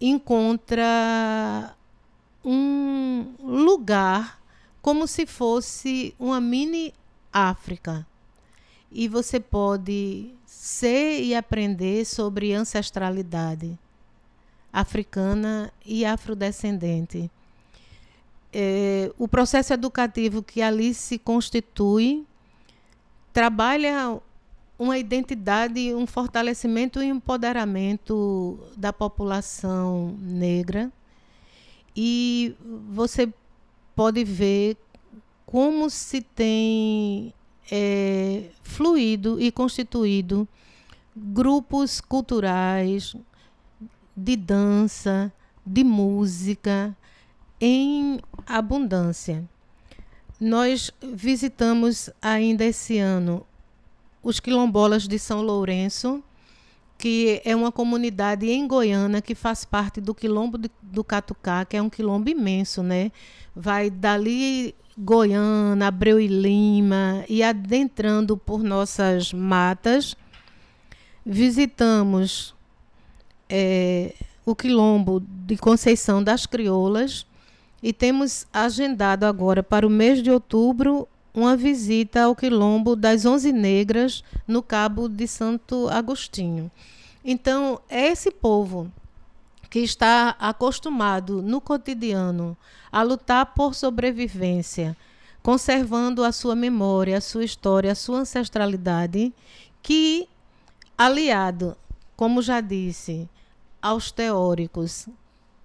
encontra 0.00 1.74
um 2.44 3.34
lugar 3.40 4.40
como 4.80 5.06
se 5.06 5.26
fosse 5.26 6.14
uma 6.18 6.40
mini 6.40 6.92
África. 7.32 8.06
E 8.90 9.08
você 9.08 9.38
pode 9.40 10.34
ser 10.58 11.22
e 11.22 11.36
aprender 11.36 12.04
sobre 12.04 12.52
ancestralidade 12.52 13.78
africana 14.72 15.72
e 15.86 16.04
afrodescendente. 16.04 17.30
É, 18.52 19.12
o 19.16 19.28
processo 19.28 19.72
educativo 19.72 20.42
que 20.42 20.60
ali 20.60 20.92
se 20.94 21.16
constitui 21.16 22.26
trabalha 23.32 24.20
uma 24.76 24.98
identidade, 24.98 25.94
um 25.94 26.08
fortalecimento 26.08 27.00
e 27.00 27.06
empoderamento 27.06 28.58
da 28.76 28.92
população 28.92 30.16
negra. 30.20 30.90
E 31.94 32.56
você 32.90 33.32
pode 33.94 34.24
ver 34.24 34.76
como 35.46 35.88
se 35.88 36.20
tem 36.20 37.32
é, 37.70 38.44
fluído 38.62 39.40
e 39.40 39.50
constituído 39.52 40.48
grupos 41.16 42.00
culturais 42.00 43.14
de 44.16 44.36
dança, 44.36 45.32
de 45.64 45.84
música 45.84 46.96
em 47.60 48.20
abundância. 48.46 49.48
nós 50.40 50.90
visitamos 51.02 52.08
ainda 52.22 52.64
esse 52.64 52.98
ano 52.98 53.44
os 54.22 54.38
quilombolas 54.40 55.08
de 55.08 55.18
São 55.18 55.42
Lourenço, 55.42 56.22
que 56.96 57.40
é 57.44 57.54
uma 57.54 57.70
comunidade 57.70 58.48
em 58.48 58.66
Goiânia 58.66 59.22
que 59.22 59.34
faz 59.34 59.64
parte 59.64 60.00
do 60.00 60.14
quilombo 60.14 60.58
do 60.82 61.04
Catucá, 61.04 61.64
que 61.64 61.76
é 61.76 61.82
um 61.82 61.88
quilombo 61.88 62.28
imenso, 62.28 62.82
né? 62.82 63.12
Vai 63.54 63.88
dali 63.88 64.74
Goiânia, 65.00 65.86
Abreu 65.86 66.18
e 66.18 66.26
Lima 66.26 67.24
e 67.28 67.40
adentrando 67.40 68.36
por 68.36 68.64
nossas 68.64 69.32
matas. 69.32 70.16
Visitamos 71.24 72.52
é, 73.48 74.12
o 74.44 74.56
quilombo 74.56 75.20
de 75.20 75.56
Conceição 75.56 76.22
das 76.22 76.46
Crioulas 76.46 77.24
e 77.80 77.92
temos 77.92 78.44
agendado 78.52 79.24
agora 79.24 79.62
para 79.62 79.86
o 79.86 79.90
mês 79.90 80.20
de 80.20 80.32
outubro 80.32 81.06
uma 81.32 81.56
visita 81.56 82.22
ao 82.22 82.34
quilombo 82.34 82.96
das 82.96 83.24
Onze 83.24 83.52
Negras 83.52 84.24
no 84.48 84.64
Cabo 84.64 85.08
de 85.08 85.28
Santo 85.28 85.88
Agostinho. 85.88 86.68
Então, 87.24 87.80
é 87.88 88.08
esse 88.08 88.32
povo 88.32 88.90
que 89.70 89.80
está 89.80 90.36
acostumado 90.38 91.42
no 91.42 91.60
cotidiano 91.60 92.56
a 92.90 93.02
lutar 93.02 93.54
por 93.54 93.74
sobrevivência, 93.74 94.96
conservando 95.42 96.24
a 96.24 96.32
sua 96.32 96.54
memória, 96.54 97.18
a 97.18 97.20
sua 97.20 97.44
história, 97.44 97.92
a 97.92 97.94
sua 97.94 98.18
ancestralidade, 98.20 99.32
que, 99.82 100.28
aliado, 100.96 101.76
como 102.16 102.42
já 102.42 102.60
disse, 102.60 103.28
aos 103.80 104.10
teóricos 104.10 105.08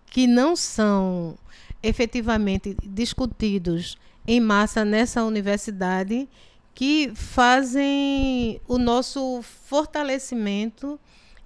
que 0.06 0.28
não 0.28 0.56
são 0.56 1.36
efetivamente 1.82 2.78
discutidos 2.84 3.98
em 4.28 4.40
massa 4.40 4.86
nessa 4.86 5.24
universidade, 5.24 6.30
que 6.74 7.12
fazem 7.16 8.62
o 8.68 8.78
nosso 8.78 9.42
fortalecimento 9.42 11.00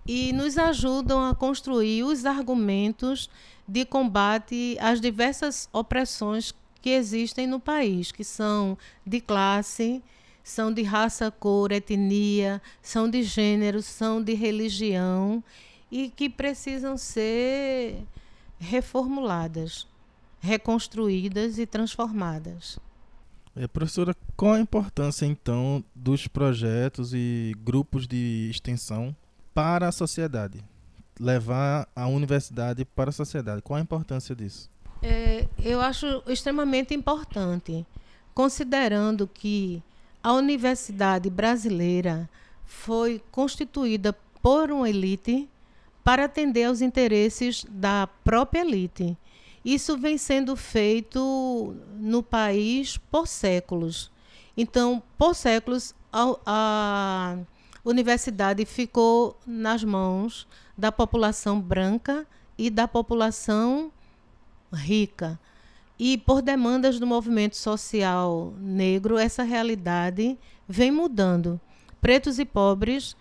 e 0.08 0.32
nos 0.32 0.58
ajudam 0.58 1.22
a 1.24 1.36
construir 1.36 2.04
os 2.04 2.26
argumentos 2.26 3.30
de 3.68 3.84
combate 3.84 4.78
às 4.80 5.02
diversas 5.02 5.68
opressões 5.74 6.54
que 6.82 6.92
existem 6.92 7.46
no 7.46 7.60
país, 7.60 8.12
que 8.12 8.24
são 8.24 8.78
de 9.06 9.20
classe, 9.20 10.02
são 10.44 10.74
de 10.74 10.82
raça, 10.82 11.30
cor, 11.30 11.74
etnia, 11.74 12.62
são 12.82 13.10
de 13.10 13.22
gênero, 13.22 13.82
são 13.82 14.24
de 14.24 14.34
religião 14.34 15.44
e 15.92 16.10
que 16.10 16.30
precisam 16.30 16.96
ser 16.96 18.02
reformuladas, 18.58 19.86
reconstruídas 20.40 21.60
e 21.60 21.66
transformadas. 21.66 22.80
É, 23.54 23.68
professora, 23.68 24.16
qual 24.38 24.54
a 24.54 24.60
importância 24.60 25.26
então 25.26 25.84
dos 25.94 26.28
projetos 26.28 27.14
e 27.14 27.54
grupos 27.64 28.08
de 28.08 28.48
extensão 28.50 29.16
para 29.58 29.88
a 29.88 29.92
sociedade? 29.92 30.64
Levar 31.20 31.90
a 31.96 32.06
universidade 32.06 32.86
para 32.86 33.10
a 33.10 33.12
sociedade. 33.12 33.60
Qual 33.64 33.76
a 33.76 33.82
importância 33.82 34.36
disso? 34.36 34.70
É, 35.02 35.48
eu 35.64 35.82
acho 35.82 36.22
extremamente 36.28 36.94
importante, 36.94 37.84
considerando 38.36 39.26
que 39.26 39.82
a 40.22 40.32
universidade 40.34 41.28
brasileira 41.28 42.30
foi 42.68 43.20
constituída 43.32 44.16
por 44.44 44.70
uma 44.70 44.88
elite 44.88 45.50
para 46.04 46.26
atender 46.26 46.66
aos 46.66 46.80
interesses 46.80 47.66
da 47.68 48.08
própria 48.24 48.62
elite. 48.62 49.18
Isso 49.66 49.98
vem 49.98 50.20
sendo 50.20 50.56
feito 50.56 51.76
no 52.00 52.22
país 52.22 53.00
por 53.10 53.28
séculos. 53.28 54.12
Então, 54.56 55.02
por 55.18 55.34
séculos, 55.34 55.96
a, 56.14 56.36
a 56.46 57.38
universidade 57.90 58.66
ficou 58.66 59.40
nas 59.46 59.82
mãos 59.82 60.46
da 60.78 60.92
população 60.92 61.62
branca 61.62 62.28
e 62.58 62.70
da 62.70 62.86
população 62.86 63.90
rica. 64.74 65.40
E 65.98 66.18
por 66.18 66.42
demandas 66.42 67.00
do 67.00 67.08
movimento 67.08 67.56
social 67.56 68.54
negro, 68.60 69.18
essa 69.18 69.42
realidade 69.42 70.38
vem 70.68 70.92
mudando. 70.92 71.60
Pretos 72.02 72.38
e 72.40 72.46
pobres, 72.46 73.16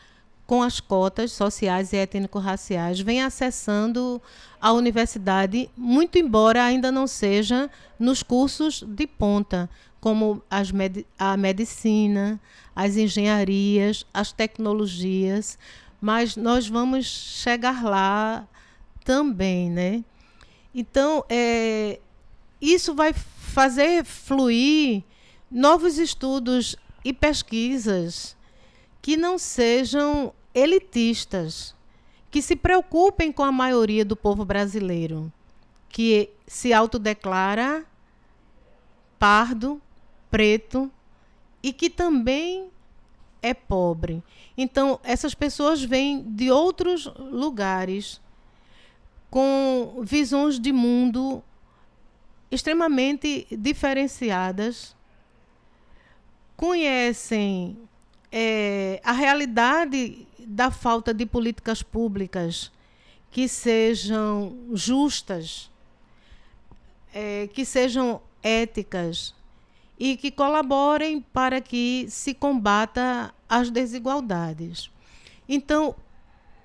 com 0.46 0.62
as 0.62 0.78
cotas 0.78 1.32
sociais 1.32 1.92
e 1.92 1.96
étnico-raciais, 1.96 3.00
vêm 3.00 3.22
acessando 3.22 4.22
a 4.60 4.72
universidade, 4.72 5.68
muito 5.76 6.18
embora 6.18 6.62
ainda 6.62 6.92
não 6.92 7.06
seja 7.06 7.68
nos 7.98 8.22
cursos 8.22 8.82
de 8.82 9.06
ponta, 9.06 9.68
como 10.00 10.40
med 10.72 11.04
a 11.18 11.36
medicina, 11.36 12.40
as 12.74 12.96
engenharias, 12.96 14.06
as 14.14 14.30
tecnologias, 14.30 15.58
mas 16.00 16.36
nós 16.36 16.68
vamos 16.68 17.06
chegar 17.06 17.82
lá 17.82 18.46
também, 19.04 19.68
né? 19.68 20.04
Então, 20.72 21.24
é, 21.28 21.98
isso 22.60 22.94
vai 22.94 23.12
fazer 23.12 24.04
fluir 24.04 25.02
novos 25.50 25.98
estudos 25.98 26.76
e 27.04 27.12
pesquisas 27.12 28.35
que 29.06 29.16
não 29.16 29.38
sejam 29.38 30.34
elitistas, 30.52 31.76
que 32.28 32.42
se 32.42 32.56
preocupem 32.56 33.30
com 33.30 33.44
a 33.44 33.52
maioria 33.52 34.04
do 34.04 34.16
povo 34.16 34.44
brasileiro, 34.44 35.32
que 35.88 36.28
se 36.44 36.72
autodeclara 36.72 37.86
pardo, 39.16 39.80
preto 40.28 40.90
e 41.62 41.72
que 41.72 41.88
também 41.88 42.68
é 43.40 43.54
pobre. 43.54 44.24
Então, 44.58 44.98
essas 45.04 45.36
pessoas 45.36 45.84
vêm 45.84 46.24
de 46.24 46.50
outros 46.50 47.06
lugares 47.16 48.20
com 49.30 50.02
visões 50.02 50.58
de 50.58 50.72
mundo 50.72 51.44
extremamente 52.50 53.46
diferenciadas, 53.52 54.96
conhecem 56.56 57.78
é, 58.38 59.00
a 59.02 59.12
realidade 59.12 60.28
da 60.38 60.70
falta 60.70 61.14
de 61.14 61.24
políticas 61.24 61.82
públicas 61.82 62.70
que 63.30 63.48
sejam 63.48 64.54
justas, 64.74 65.70
é, 67.14 67.48
que 67.54 67.64
sejam 67.64 68.20
éticas, 68.42 69.34
e 69.98 70.18
que 70.18 70.30
colaborem 70.30 71.22
para 71.22 71.62
que 71.62 72.04
se 72.10 72.34
combata 72.34 73.34
as 73.48 73.70
desigualdades. 73.70 74.90
Então, 75.48 75.94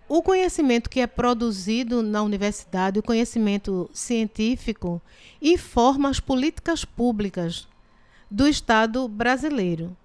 o 0.09 0.21
conhecimento 0.21 0.89
que 0.89 0.99
é 0.99 1.07
produzido 1.07 2.03
na 2.03 2.21
universidade, 2.21 2.99
o 2.99 3.03
conhecimento 3.03 3.89
científico, 3.93 5.01
informa 5.41 6.09
as 6.09 6.19
políticas 6.19 6.83
públicas 6.83 7.65
do 8.29 8.45
Estado 8.45 9.07
brasileiro. 9.07 9.95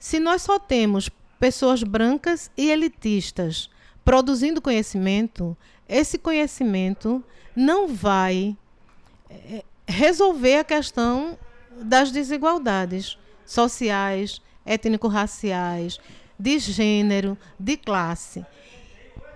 Se 0.00 0.18
nós 0.18 0.40
só 0.40 0.58
temos 0.58 1.10
pessoas 1.38 1.82
brancas 1.82 2.50
e 2.56 2.70
elitistas 2.70 3.68
produzindo 4.02 4.62
conhecimento, 4.62 5.54
esse 5.86 6.18
conhecimento 6.18 7.22
não 7.54 7.86
vai 7.86 8.56
eh, 9.28 9.62
resolver 9.86 10.56
a 10.56 10.64
questão 10.64 11.38
das 11.82 12.10
desigualdades 12.10 13.18
sociais, 13.44 14.40
étnico-raciais, 14.64 16.00
de 16.38 16.58
gênero, 16.58 17.36
de 17.58 17.76
classe. 17.76 18.44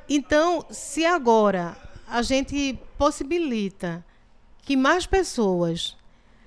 Então, 0.08 0.64
se 0.70 1.04
agora 1.04 1.76
a 2.08 2.22
gente 2.22 2.78
possibilita 2.96 4.02
que 4.62 4.76
mais 4.76 5.06
pessoas 5.06 5.94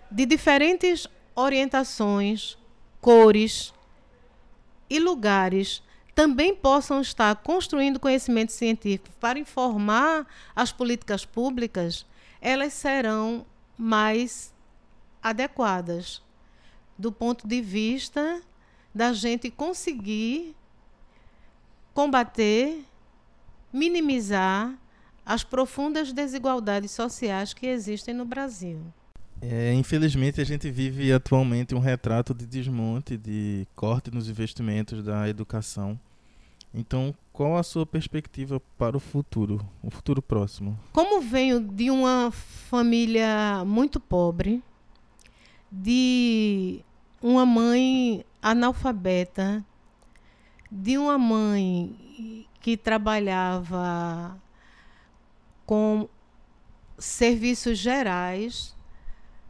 de 0.09 0.25
diferentes 0.25 1.07
orientações, 1.35 2.57
cores 2.99 3.73
e 4.89 4.99
lugares 4.99 5.83
também 6.15 6.55
possam 6.55 6.99
estar 6.99 7.35
construindo 7.37 7.99
conhecimento 7.99 8.51
científico 8.51 9.15
para 9.19 9.37
informar 9.37 10.25
as 10.55 10.71
políticas 10.71 11.25
públicas, 11.25 12.05
elas 12.41 12.73
serão 12.73 13.45
mais 13.77 14.53
adequadas 15.21 16.21
do 16.97 17.11
ponto 17.11 17.47
de 17.47 17.61
vista 17.61 18.41
da 18.93 19.13
gente 19.13 19.51
conseguir 19.51 20.55
combater, 21.93 22.83
minimizar 23.71 24.75
as 25.23 25.43
profundas 25.43 26.11
desigualdades 26.11 26.91
sociais 26.91 27.53
que 27.53 27.67
existem 27.67 28.13
no 28.13 28.25
Brasil. 28.25 28.81
É, 29.41 29.73
infelizmente, 29.73 30.41
a 30.41 30.43
gente 30.43 30.69
vive 30.69 31.11
atualmente 31.11 31.75
um 31.75 31.79
retrato 31.79 32.33
de 32.33 32.45
desmonte, 32.45 33.17
de 33.17 33.67
corte 33.75 34.09
nos 34.11 34.29
investimentos 34.29 35.03
da 35.03 35.29
educação. 35.29 35.99
Então, 36.73 37.13
qual 37.31 37.57
a 37.57 37.63
sua 37.63 37.85
perspectiva 37.85 38.61
para 38.77 38.97
o 38.97 38.99
futuro, 38.99 39.65
o 39.81 39.89
futuro 39.89 40.21
próximo? 40.21 40.77
Como 40.91 41.21
venho 41.21 41.59
de 41.59 41.89
uma 41.89 42.31
família 42.31 43.63
muito 43.65 43.99
pobre, 43.99 44.61
de 45.71 46.81
uma 47.21 47.45
mãe 47.45 48.25
analfabeta, 48.41 49.63
de 50.71 50.97
uma 50.97 51.17
mãe 51.17 52.45
que 52.59 52.75
trabalhava 52.75 54.37
com 55.65 56.07
serviços 56.97 57.77
gerais 57.77 58.76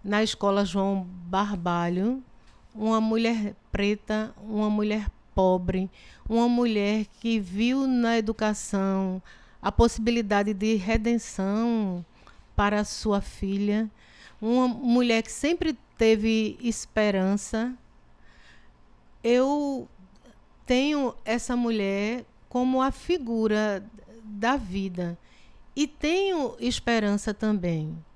na 0.07 0.23
escola 0.23 0.63
João 0.63 1.05
Barbalho, 1.25 2.23
uma 2.73 3.01
mulher 3.01 3.53
preta, 3.69 4.33
uma 4.41 4.69
mulher 4.69 5.11
pobre, 5.35 5.91
uma 6.29 6.47
mulher 6.47 7.05
que 7.19 7.41
viu 7.41 7.85
na 7.85 8.17
educação 8.17 9.21
a 9.61 9.69
possibilidade 9.69 10.53
de 10.53 10.75
redenção 10.75 12.05
para 12.55 12.85
sua 12.85 13.19
filha, 13.19 13.91
uma 14.41 14.65
mulher 14.69 15.23
que 15.23 15.31
sempre 15.31 15.77
teve 15.97 16.57
esperança. 16.61 17.73
Eu 19.21 19.89
tenho 20.65 21.13
essa 21.25 21.53
mulher 21.57 22.23
como 22.47 22.81
a 22.81 22.91
figura 22.91 23.85
da 24.23 24.55
vida 24.55 25.17
e 25.75 25.85
tenho 25.85 26.55
esperança 26.61 27.33
também. 27.33 28.06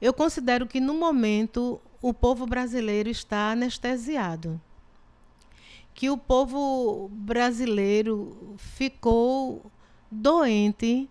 Eu 0.00 0.12
considero 0.12 0.66
que 0.66 0.80
no 0.80 0.94
momento 0.94 1.80
o 2.00 2.14
povo 2.14 2.46
brasileiro 2.46 3.08
está 3.08 3.50
anestesiado. 3.50 4.60
Que 5.92 6.08
o 6.08 6.16
povo 6.16 7.08
brasileiro 7.12 8.54
ficou 8.56 9.70
doente 10.10 11.08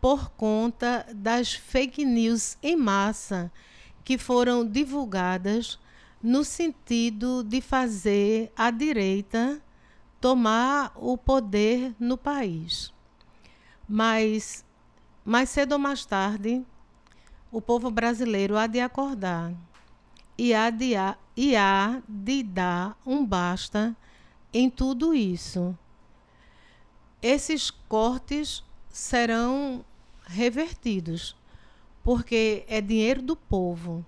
por 0.00 0.30
conta 0.30 1.06
das 1.14 1.52
fake 1.52 2.04
news 2.04 2.58
em 2.62 2.76
massa 2.76 3.50
que 4.04 4.18
foram 4.18 4.66
divulgadas 4.66 5.78
no 6.22 6.44
sentido 6.44 7.44
de 7.44 7.60
fazer 7.60 8.52
a 8.56 8.70
direita 8.70 9.62
tomar 10.20 10.92
o 10.96 11.16
poder 11.16 11.94
no 11.98 12.16
país. 12.16 12.92
Mas 13.88 14.64
mais 15.24 15.50
cedo 15.50 15.72
ou 15.72 15.78
mais 15.78 16.04
tarde, 16.04 16.64
o 17.56 17.60
povo 17.62 17.90
brasileiro 17.90 18.58
há 18.58 18.66
de 18.66 18.80
acordar 18.80 19.50
e 20.36 20.52
há 20.52 20.68
de, 20.68 20.92
e 21.34 21.56
há 21.56 22.02
de 22.06 22.42
dar 22.42 23.00
um 23.06 23.24
basta 23.24 23.96
em 24.52 24.68
tudo 24.68 25.14
isso. 25.14 25.74
Esses 27.22 27.70
cortes 27.70 28.62
serão 28.90 29.82
revertidos, 30.26 31.34
porque 32.04 32.62
é 32.68 32.82
dinheiro 32.82 33.22
do 33.22 33.34
povo, 33.34 34.04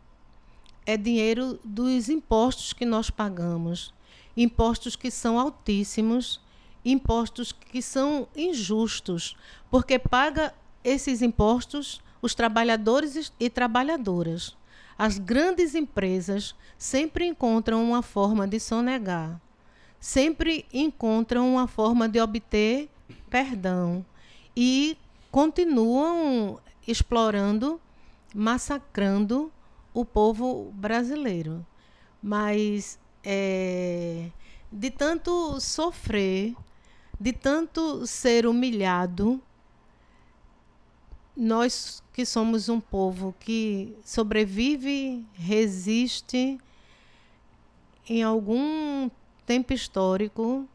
é 0.84 0.98
dinheiro 0.98 1.58
dos 1.64 2.10
impostos 2.10 2.74
que 2.74 2.84
nós 2.84 3.08
pagamos, 3.08 3.94
impostos 4.36 4.94
que 4.94 5.10
são 5.10 5.38
altíssimos, 5.38 6.38
impostos 6.84 7.50
que 7.50 7.80
são 7.80 8.28
injustos, 8.36 9.38
porque 9.70 9.98
paga 9.98 10.54
esses 10.84 11.22
impostos 11.22 12.02
os 12.20 12.34
trabalhadores 12.34 13.32
e 13.38 13.48
trabalhadoras. 13.50 14.56
As 14.98 15.18
grandes 15.18 15.74
empresas 15.74 16.54
sempre 16.76 17.26
encontram 17.26 17.82
uma 17.84 18.02
forma 18.02 18.46
de 18.46 18.58
sonegar, 18.58 19.40
sempre 20.00 20.66
encontram 20.72 21.52
uma 21.52 21.68
forma 21.68 22.08
de 22.08 22.20
obter 22.20 22.88
perdão 23.30 24.04
e 24.56 24.96
continuam 25.30 26.58
explorando, 26.86 27.80
massacrando 28.34 29.52
o 29.94 30.04
povo 30.04 30.72
brasileiro. 30.74 31.64
Mas 32.20 32.98
é, 33.22 34.30
de 34.72 34.90
tanto 34.90 35.60
sofrer, 35.60 36.56
de 37.20 37.32
tanto 37.32 38.06
ser 38.06 38.46
humilhado, 38.46 39.40
nós 41.38 42.02
que 42.12 42.26
somos 42.26 42.68
um 42.68 42.80
povo 42.80 43.32
que 43.38 43.96
sobrevive, 44.04 45.24
resiste 45.34 46.58
em 48.08 48.24
algum 48.24 49.08
tempo 49.46 49.72
histórico, 49.72 50.68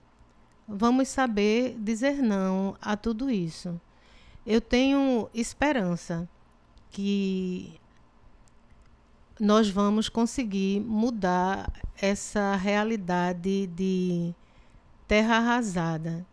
vamos 0.65 1.09
saber 1.09 1.75
dizer 1.77 2.21
não 2.21 2.77
a 2.81 2.95
tudo 2.95 3.29
isso. 3.29 3.79
Eu 4.45 4.61
tenho 4.61 5.29
esperança 5.33 6.29
que 6.89 7.77
nós 9.37 9.69
vamos 9.69 10.07
conseguir 10.07 10.79
mudar 10.79 11.69
essa 11.97 12.55
realidade 12.55 13.67
de 13.67 14.33
terra 15.09 15.37
arrasada. 15.37 16.25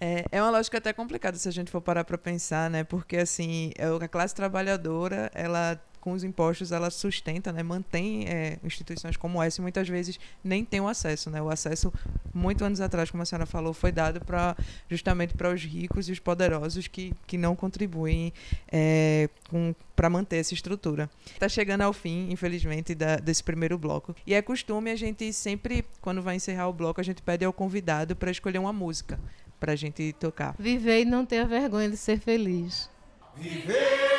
É, 0.00 0.24
é 0.30 0.42
uma 0.42 0.50
lógica 0.50 0.78
até 0.78 0.92
complicada 0.92 1.36
se 1.36 1.48
a 1.48 1.52
gente 1.52 1.70
for 1.70 1.80
parar 1.80 2.04
para 2.04 2.18
pensar, 2.18 2.70
né? 2.70 2.84
Porque 2.84 3.16
assim, 3.16 3.70
é 3.76 3.86
a 3.86 4.08
classe 4.08 4.34
trabalhadora, 4.34 5.30
ela 5.34 5.80
com 6.04 6.12
os 6.12 6.22
impostos 6.22 6.70
ela 6.70 6.90
sustenta, 6.90 7.50
né, 7.50 7.62
mantém 7.62 8.28
é, 8.28 8.58
instituições 8.62 9.16
como 9.16 9.42
essa 9.42 9.58
e 9.58 9.62
muitas 9.62 9.88
vezes 9.88 10.20
nem 10.44 10.62
tem 10.62 10.78
o 10.78 10.86
acesso, 10.86 11.30
né? 11.30 11.40
O 11.40 11.48
acesso 11.48 11.90
muito 12.34 12.62
anos 12.62 12.82
atrás, 12.82 13.10
como 13.10 13.22
a 13.22 13.26
senhora 13.26 13.46
falou, 13.46 13.72
foi 13.72 13.90
dado 13.90 14.20
para 14.20 14.54
justamente 14.86 15.32
para 15.32 15.50
os 15.50 15.64
ricos 15.64 16.06
e 16.06 16.12
os 16.12 16.18
poderosos 16.18 16.86
que, 16.86 17.14
que 17.26 17.38
não 17.38 17.56
contribuem 17.56 18.34
é, 18.70 19.30
para 19.96 20.10
manter 20.10 20.36
essa 20.36 20.52
estrutura. 20.52 21.08
Está 21.32 21.48
chegando 21.48 21.80
ao 21.80 21.94
fim, 21.94 22.30
infelizmente, 22.30 22.94
da, 22.94 23.16
desse 23.16 23.42
primeiro 23.42 23.78
bloco 23.78 24.14
e 24.26 24.34
é 24.34 24.42
costume 24.42 24.90
a 24.90 24.96
gente 24.96 25.32
sempre, 25.32 25.86
quando 26.02 26.20
vai 26.20 26.36
encerrar 26.36 26.68
o 26.68 26.72
bloco, 26.74 27.00
a 27.00 27.04
gente 27.04 27.22
pede 27.22 27.46
ao 27.46 27.52
convidado 27.52 28.14
para 28.14 28.30
escolher 28.30 28.58
uma 28.58 28.74
música 28.74 29.18
para 29.58 29.72
a 29.72 29.76
gente 29.76 30.12
tocar. 30.14 30.54
Viver 30.58 31.02
e 31.02 31.04
não 31.04 31.24
ter 31.24 31.46
vergonha 31.46 31.88
de 31.88 31.96
ser 31.96 32.18
feliz. 32.18 32.90
Viver 33.36 34.14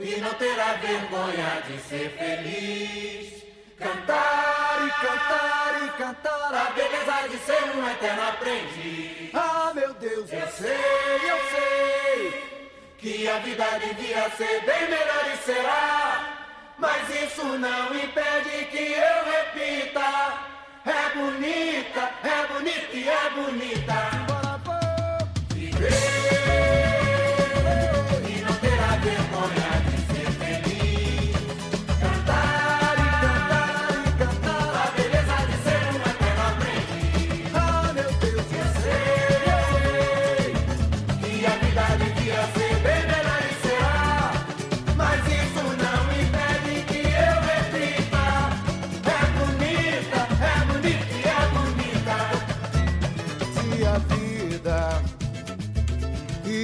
e 0.00 0.20
não 0.20 0.34
terá 0.34 0.74
vergonha 0.74 1.62
de 1.66 1.78
ser 1.82 2.10
feliz. 2.10 3.42
Cantar 3.78 4.86
e 4.86 4.90
cantar 5.06 5.86
e 5.86 5.90
cantar 5.98 6.54
a 6.54 6.70
beleza 6.70 7.28
de 7.28 7.38
ser 7.38 7.64
um 7.76 7.88
eterno 7.88 8.22
aprendiz. 8.28 9.34
Ah, 9.34 9.72
meu 9.74 9.94
Deus, 9.94 10.32
eu 10.32 10.46
sei, 10.48 11.30
eu 11.30 11.38
sei 11.50 12.52
que 12.98 13.28
a 13.28 13.38
vida 13.38 13.64
devia 13.80 14.30
ser 14.30 14.64
bem 14.64 14.88
melhor 14.88 15.32
e 15.32 15.36
será. 15.44 16.38
Mas 16.78 17.08
isso 17.22 17.44
não 17.44 17.94
impede 17.94 18.64
que 18.70 18.92
eu 18.92 19.24
repita. 19.24 20.51
É 20.84 21.14
bonita, 21.14 22.10
é 22.24 22.46
bonita 22.48 22.92
e 22.92 23.08
é 23.08 23.30
bonita. 23.30 24.12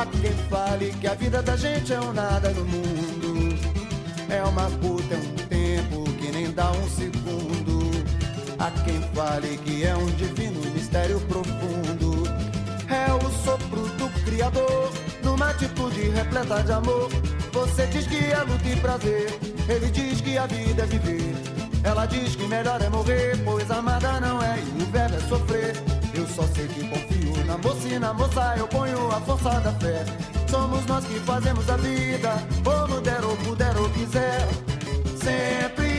Há 0.00 0.06
quem 0.06 0.32
fale 0.48 0.94
que 0.98 1.06
a 1.06 1.12
vida 1.12 1.42
da 1.42 1.54
gente 1.58 1.92
é 1.92 2.00
um 2.00 2.10
nada 2.14 2.48
no 2.52 2.64
mundo. 2.64 3.54
É 4.30 4.42
uma 4.44 4.64
puta, 4.80 5.14
é 5.14 5.18
um 5.18 5.46
tempo 5.46 6.04
que 6.14 6.32
nem 6.32 6.50
dá 6.52 6.70
um 6.70 6.88
segundo. 6.88 7.90
Há 8.58 8.70
quem 8.82 8.98
fale 9.14 9.58
que 9.58 9.84
é 9.84 9.94
um 9.94 10.06
divino 10.12 10.58
mistério 10.70 11.20
profundo. 11.28 12.26
É 12.88 13.12
o 13.12 13.30
sopro 13.44 13.82
do 13.98 14.08
Criador, 14.24 14.90
numa 15.22 15.50
atitude 15.50 16.08
repleta 16.08 16.62
de 16.62 16.72
amor. 16.72 17.10
Você 17.52 17.86
diz 17.88 18.06
que 18.06 18.24
é 18.24 18.38
luta 18.38 18.68
e 18.70 18.76
prazer, 18.76 19.38
ele 19.68 19.90
diz 19.90 20.22
que 20.22 20.38
a 20.38 20.46
vida 20.46 20.82
é 20.82 20.86
viver. 20.86 21.34
Ela 21.84 22.06
diz 22.06 22.34
que 22.36 22.46
melhor 22.46 22.80
é 22.80 22.88
morrer, 22.88 23.36
pois 23.44 23.70
amada 23.70 24.18
não 24.18 24.42
é 24.42 24.60
e 24.60 24.82
o 24.82 24.86
verbo 24.86 25.16
é 25.16 25.20
sofrer. 25.28 25.89
Eu 26.20 26.26
só 26.26 26.42
sei 26.54 26.68
que 26.68 26.86
confio 26.86 27.44
na 27.46 27.56
moça 27.56 27.88
e 27.88 27.98
na 27.98 28.12
moça 28.12 28.54
eu 28.58 28.68
ponho 28.68 29.10
a 29.10 29.20
força 29.22 29.58
da 29.60 29.72
fé. 29.72 30.04
Somos 30.50 30.84
nós 30.84 31.02
que 31.06 31.18
fazemos 31.20 31.70
a 31.70 31.78
vida, 31.78 32.34
como 32.62 33.00
der 33.00 33.24
ou 33.24 33.34
puder 33.38 33.74
ou 33.78 33.88
quiser. 33.88 34.46
Sempre 35.16 35.89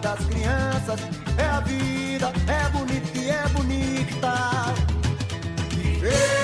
das 0.00 0.24
crianças. 0.26 1.00
É 1.36 1.44
a 1.44 1.60
vida, 1.60 2.32
é 2.46 2.68
bonita 2.70 3.18
e 3.18 3.30
é 3.30 3.48
bonita. 3.48 4.74
Viver 5.70 6.41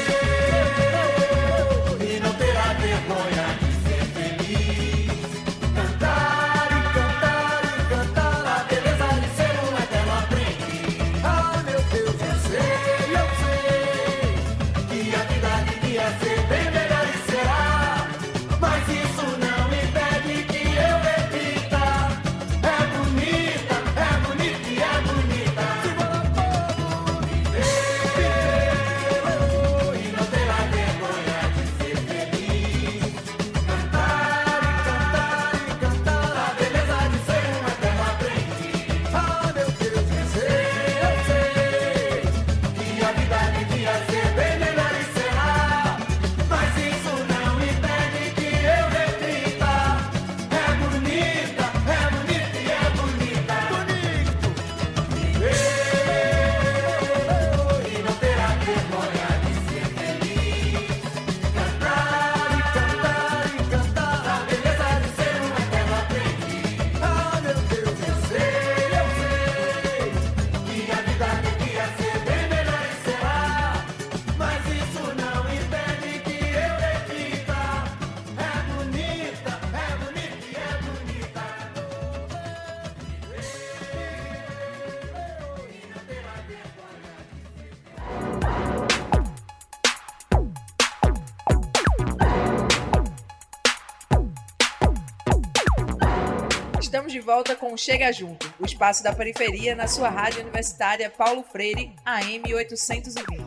volta 97.28 97.54
com 97.54 97.76
Chega 97.76 98.10
Junto, 98.10 98.50
o 98.58 98.64
espaço 98.64 99.02
da 99.02 99.14
periferia 99.14 99.76
na 99.76 99.86
sua 99.86 100.08
rádio 100.08 100.40
universitária 100.40 101.10
Paulo 101.10 101.42
Freire, 101.42 101.92
AM 102.02 102.54
820. 102.54 103.44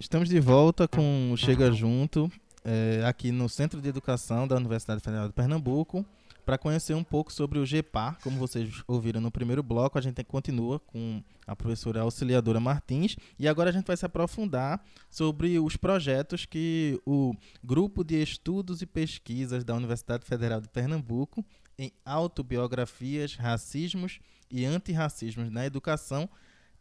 Estamos 0.00 0.30
de 0.30 0.40
volta 0.40 0.88
com 0.88 1.34
Chega 1.36 1.70
Junto, 1.70 2.32
eh, 2.64 3.02
aqui 3.04 3.30
no 3.30 3.50
Centro 3.50 3.82
de 3.82 3.88
Educação 3.90 4.48
da 4.48 4.56
Universidade 4.56 5.02
Federal 5.02 5.28
de 5.28 5.34
Pernambuco, 5.34 6.06
para 6.44 6.58
conhecer 6.58 6.94
um 6.94 7.04
pouco 7.04 7.32
sobre 7.32 7.58
o 7.58 7.66
GEPAR. 7.66 8.18
Como 8.22 8.38
vocês 8.38 8.82
ouviram 8.86 9.20
no 9.20 9.30
primeiro 9.30 9.62
bloco, 9.62 9.98
a 9.98 10.00
gente 10.00 10.22
continua 10.24 10.78
com 10.78 11.22
a 11.46 11.54
professora 11.56 12.00
auxiliadora 12.00 12.60
Martins 12.60 13.16
e 13.38 13.48
agora 13.48 13.70
a 13.70 13.72
gente 13.72 13.86
vai 13.86 13.96
se 13.96 14.06
aprofundar 14.06 14.84
sobre 15.10 15.58
os 15.58 15.76
projetos 15.76 16.44
que 16.44 17.00
o 17.06 17.34
Grupo 17.62 18.04
de 18.04 18.20
Estudos 18.22 18.82
e 18.82 18.86
Pesquisas 18.86 19.64
da 19.64 19.74
Universidade 19.74 20.24
Federal 20.24 20.60
de 20.60 20.68
Pernambuco 20.68 21.44
em 21.78 21.92
autobiografias, 22.04 23.34
racismos 23.34 24.20
e 24.50 24.64
antirracismos 24.64 25.50
na 25.50 25.64
educação 25.64 26.28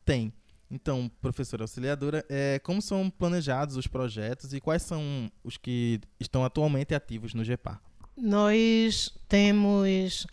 tem. 0.04 0.34
Então, 0.69 1.12
professora 1.21 1.63
auxiliadora, 1.63 2.26
é, 2.30 2.58
como 2.60 2.82
são 2.82 3.10
planejados 3.10 3.76
os 3.76 3.88
projetos 3.88 4.54
e 4.54 4.62
quais 4.62 4.82
são 4.82 5.30
os 5.43 5.58
que 5.58 6.00
estão 6.17 6.45
atualmente 6.45 6.95
ativos 6.95 7.34
no 7.34 7.43
GEPAR? 7.43 7.82
Nós 8.15 9.13
temos 9.28 10.28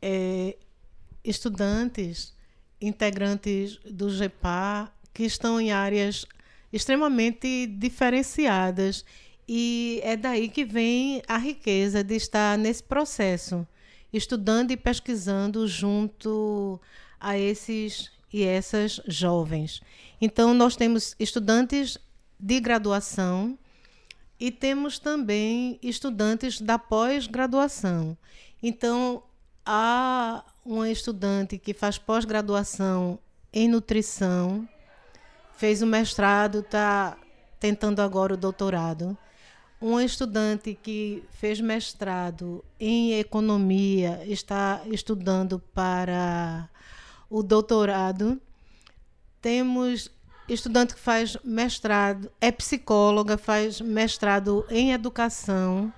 eh, 0.00 0.56
estudantes, 1.24 2.34
integrantes 2.80 3.78
do 3.84 4.10
GEPAR, 4.10 4.92
que 5.12 5.24
estão 5.24 5.60
em 5.60 5.72
áreas 5.72 6.26
extremamente 6.72 7.66
diferenciadas. 7.66 9.04
E 9.48 10.00
é 10.02 10.16
daí 10.16 10.48
que 10.48 10.64
vem 10.64 11.22
a 11.26 11.38
riqueza 11.38 12.04
de 12.04 12.16
estar 12.16 12.58
nesse 12.58 12.82
processo, 12.82 13.66
estudando 14.12 14.70
e 14.70 14.76
pesquisando 14.76 15.66
junto 15.66 16.80
a 17.18 17.38
esses 17.38 18.10
e 18.32 18.42
essas 18.44 19.00
jovens. 19.06 19.80
Então, 20.20 20.52
nós 20.52 20.76
temos 20.76 21.14
estudantes 21.18 21.98
de 22.38 22.60
graduação 22.60 23.58
e 24.38 24.50
temos 24.50 24.98
também 24.98 25.78
estudantes 25.82 26.60
da 26.60 26.78
pós-graduação. 26.78 28.16
Então, 28.62 29.22
há 29.64 30.44
uma 30.64 30.90
estudante 30.90 31.58
que 31.58 31.74
faz 31.74 31.98
pós-graduação 31.98 33.18
em 33.52 33.68
nutrição, 33.68 34.68
fez 35.56 35.82
o 35.82 35.86
mestrado, 35.86 36.60
está 36.60 37.16
tentando 37.58 38.00
agora 38.00 38.34
o 38.34 38.36
doutorado. 38.36 39.16
Uma 39.80 40.04
estudante 40.04 40.74
que 40.74 41.22
fez 41.30 41.60
mestrado 41.60 42.64
em 42.80 43.14
economia, 43.14 44.22
está 44.26 44.82
estudando 44.86 45.58
para 45.72 46.68
o 47.30 47.42
doutorado. 47.42 48.40
Temos 49.40 50.10
estudante 50.48 50.94
que 50.94 51.00
faz 51.00 51.36
mestrado, 51.44 52.30
é 52.40 52.50
psicóloga, 52.50 53.36
faz 53.36 53.80
mestrado 53.80 54.64
em 54.70 54.92
educação. 54.92 55.92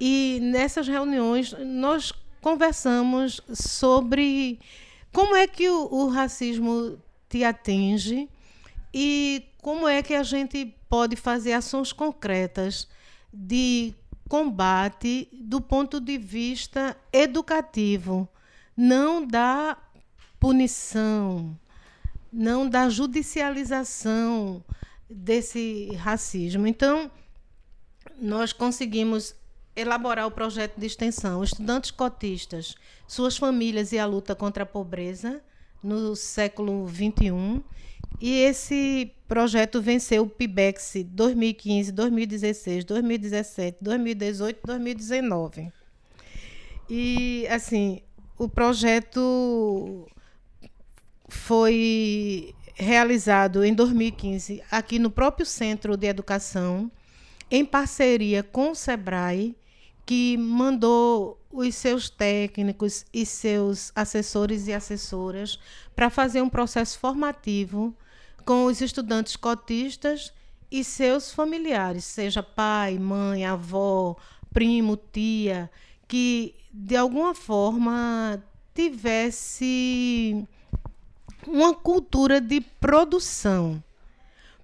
E 0.00 0.38
nessas 0.42 0.88
reuniões 0.88 1.54
nós 1.60 2.12
conversamos 2.40 3.40
sobre 3.52 4.58
como 5.12 5.36
é 5.36 5.46
que 5.46 5.68
o, 5.68 5.88
o 5.92 6.08
racismo 6.08 6.98
te 7.28 7.44
atinge 7.44 8.28
e 8.92 9.44
como 9.62 9.88
é 9.88 10.02
que 10.02 10.14
a 10.14 10.22
gente 10.22 10.74
pode 10.88 11.16
fazer 11.16 11.52
ações 11.52 11.92
concretas 11.92 12.88
de 13.32 13.94
combate 14.28 15.28
do 15.32 15.60
ponto 15.60 16.00
de 16.00 16.18
vista 16.18 16.96
educativo, 17.12 18.28
não 18.76 19.26
da 19.26 19.76
punição, 20.38 21.58
não 22.34 22.68
da 22.68 22.88
judicialização 22.88 24.62
desse 25.08 25.94
racismo. 25.94 26.66
Então, 26.66 27.10
nós 28.20 28.52
conseguimos 28.52 29.34
elaborar 29.76 30.26
o 30.26 30.30
projeto 30.30 30.78
de 30.78 30.86
extensão 30.86 31.42
Estudantes 31.42 31.90
Cotistas, 31.90 32.74
Suas 33.06 33.36
Famílias 33.36 33.92
e 33.92 33.98
a 33.98 34.06
Luta 34.06 34.34
contra 34.34 34.64
a 34.64 34.66
Pobreza 34.66 35.40
no 35.82 36.16
século 36.16 36.88
XXI. 36.88 37.62
E 38.20 38.38
esse 38.40 39.12
projeto 39.28 39.80
venceu 39.80 40.24
o 40.24 40.28
PIBEX 40.28 40.94
2015, 41.06 41.92
2016, 41.92 42.84
2017, 42.84 43.78
2018 43.80 44.60
2019. 44.64 45.72
E, 46.88 47.46
assim, 47.48 48.02
o 48.38 48.48
projeto 48.48 50.06
foi 51.28 52.54
realizado 52.74 53.64
em 53.64 53.72
2015 53.72 54.62
aqui 54.70 54.98
no 54.98 55.10
próprio 55.10 55.46
Centro 55.46 55.96
de 55.96 56.06
Educação, 56.06 56.90
em 57.50 57.64
parceria 57.64 58.42
com 58.42 58.70
o 58.70 58.74
Sebrae, 58.74 59.56
que 60.04 60.36
mandou 60.36 61.40
os 61.50 61.74
seus 61.74 62.10
técnicos 62.10 63.06
e 63.12 63.24
seus 63.24 63.92
assessores 63.94 64.66
e 64.66 64.72
assessoras 64.72 65.58
para 65.94 66.10
fazer 66.10 66.42
um 66.42 66.48
processo 66.48 66.98
formativo 66.98 67.96
com 68.44 68.66
os 68.66 68.80
estudantes 68.80 69.36
cotistas 69.36 70.32
e 70.70 70.82
seus 70.82 71.32
familiares, 71.32 72.04
seja 72.04 72.42
pai, 72.42 72.98
mãe, 72.98 73.46
avó, 73.46 74.16
primo, 74.52 74.96
tia, 74.96 75.70
que 76.08 76.54
de 76.72 76.96
alguma 76.96 77.34
forma 77.34 78.42
tivesse 78.74 80.46
uma 81.46 81.74
cultura 81.74 82.40
de 82.40 82.60
produção 82.60 83.82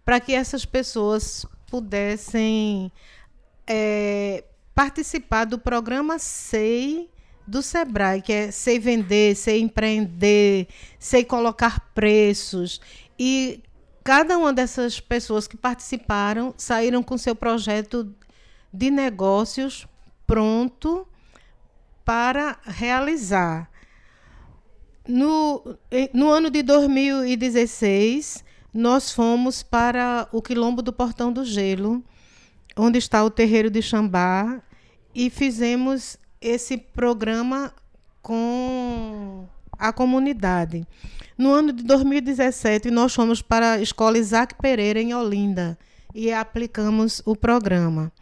para 0.04 0.20
que 0.20 0.32
essas 0.32 0.64
pessoas 0.64 1.46
pudessem 1.66 2.90
é, 3.66 4.44
participar 4.74 5.44
do 5.44 5.58
programa 5.58 6.18
SEI 6.18 7.08
do 7.46 7.62
Sebrae, 7.62 8.22
que 8.22 8.32
é 8.32 8.50
Sei 8.50 8.78
Vender, 8.78 9.34
Sei 9.34 9.60
Empreender, 9.60 10.68
Sei 10.98 11.24
Colocar 11.24 11.80
Preços. 11.94 12.80
E 13.18 13.62
cada 14.02 14.38
uma 14.38 14.52
dessas 14.52 15.00
pessoas 15.00 15.46
que 15.46 15.56
participaram 15.56 16.54
saíram 16.56 17.02
com 17.02 17.18
seu 17.18 17.34
projeto 17.34 18.14
de 18.72 18.90
negócios 18.90 19.86
pronto 20.26 21.06
para 22.04 22.56
realizar. 22.64 23.68
No, 25.10 25.76
no 26.14 26.30
ano 26.30 26.48
de 26.50 26.62
2016, 26.62 28.44
nós 28.72 29.10
fomos 29.10 29.60
para 29.60 30.28
o 30.30 30.40
Quilombo 30.40 30.80
do 30.82 30.92
Portão 30.92 31.32
do 31.32 31.44
Gelo, 31.44 32.00
onde 32.76 32.98
está 32.98 33.24
o 33.24 33.30
terreiro 33.30 33.68
de 33.68 33.82
Xambá, 33.82 34.62
e 35.12 35.28
fizemos 35.28 36.16
esse 36.40 36.78
programa 36.78 37.74
com 38.22 39.48
a 39.76 39.92
comunidade. 39.92 40.86
No 41.36 41.52
ano 41.52 41.72
de 41.72 41.82
2017, 41.82 42.88
nós 42.92 43.12
fomos 43.12 43.42
para 43.42 43.72
a 43.72 43.82
Escola 43.82 44.16
Isaac 44.16 44.54
Pereira, 44.62 45.00
em 45.00 45.12
Olinda, 45.12 45.76
e 46.14 46.32
aplicamos 46.32 47.20
o 47.26 47.34
programa. 47.34 48.12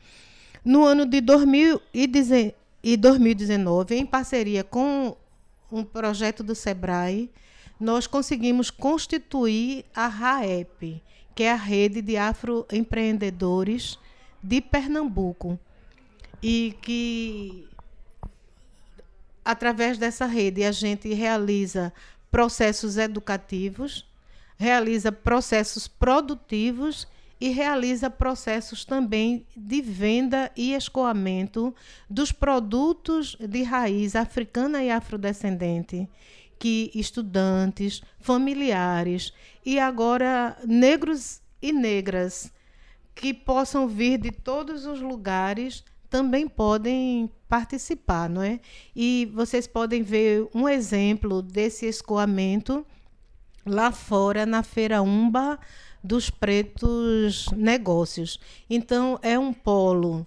No 0.65 0.85
ano 0.85 1.05
de 1.05 1.21
2019, 1.21 3.95
em 3.95 4.07
parceria 4.07 4.65
com 4.65 5.15
um 5.71 5.85
projeto 5.85 6.43
do 6.43 6.55
SEBRAE, 6.55 7.31
nós 7.79 8.07
conseguimos 8.07 8.71
constituir 8.71 9.85
a 9.95 10.09
RAEP, 10.09 11.03
que 11.35 11.45
é 11.45 11.53
a 11.53 11.57
Rede 11.57 12.03
de 12.03 12.17
Afroempreendedores 12.17 13.99
de 14.43 14.61
Pernambuco. 14.61 15.59
E 16.43 16.77
que, 16.83 17.69
através 19.45 19.99
dessa 19.99 20.27
rede, 20.27 20.65
a 20.65 20.73
gente 20.73 21.13
realiza 21.13 21.93
processos 22.31 22.97
educativos, 22.97 24.07
realiza 24.57 25.11
processos 25.11 25.89
produtivos 25.89 27.07
e 27.41 27.51
realiza 27.51 28.11
processos 28.11 28.85
também 28.85 29.47
de 29.57 29.81
venda 29.81 30.51
e 30.57 30.75
escoamento 30.75 31.75
dos 32.09 32.33
produtos 32.33 33.37
de 33.41 33.63
raiz 33.63 34.17
africana 34.17 34.83
e 34.83 34.91
afrodescendente 34.91 36.09
que 36.59 36.91
estudantes, 36.95 38.03
familiares 38.19 39.33
e 39.65 39.79
agora 39.79 40.57
negros 40.67 41.41
e 41.63 41.73
negras 41.73 42.53
que 43.15 43.33
possam 43.33 43.87
vir 43.87 44.19
de 44.19 44.31
todos 44.31 44.85
os 44.87 45.01
lugares 45.01 45.85
também 46.11 46.49
podem 46.49 47.31
participar, 47.49 48.29
não 48.29 48.43
é? 48.43 48.61
E 48.95 49.31
vocês 49.35 49.67
podem 49.67 50.03
ver 50.03 50.49
um 50.55 50.69
exemplo 50.69 51.43
desse 51.43 51.87
escoamento 51.87 52.85
lá 53.65 53.93
fora 53.93 54.47
na 54.47 54.63
Feira 54.63 55.03
Umba 55.03 55.59
dos 56.03 56.31
Pretos 56.31 57.47
Negócios. 57.53 58.39
Então 58.69 59.19
é 59.23 59.39
um 59.39 59.53
polo 59.53 60.27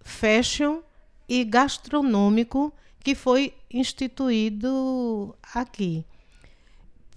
fashion 0.00 0.80
e 1.28 1.44
gastronômico 1.44 2.72
que 3.02 3.14
foi 3.14 3.54
instituído 3.72 5.34
aqui. 5.54 6.04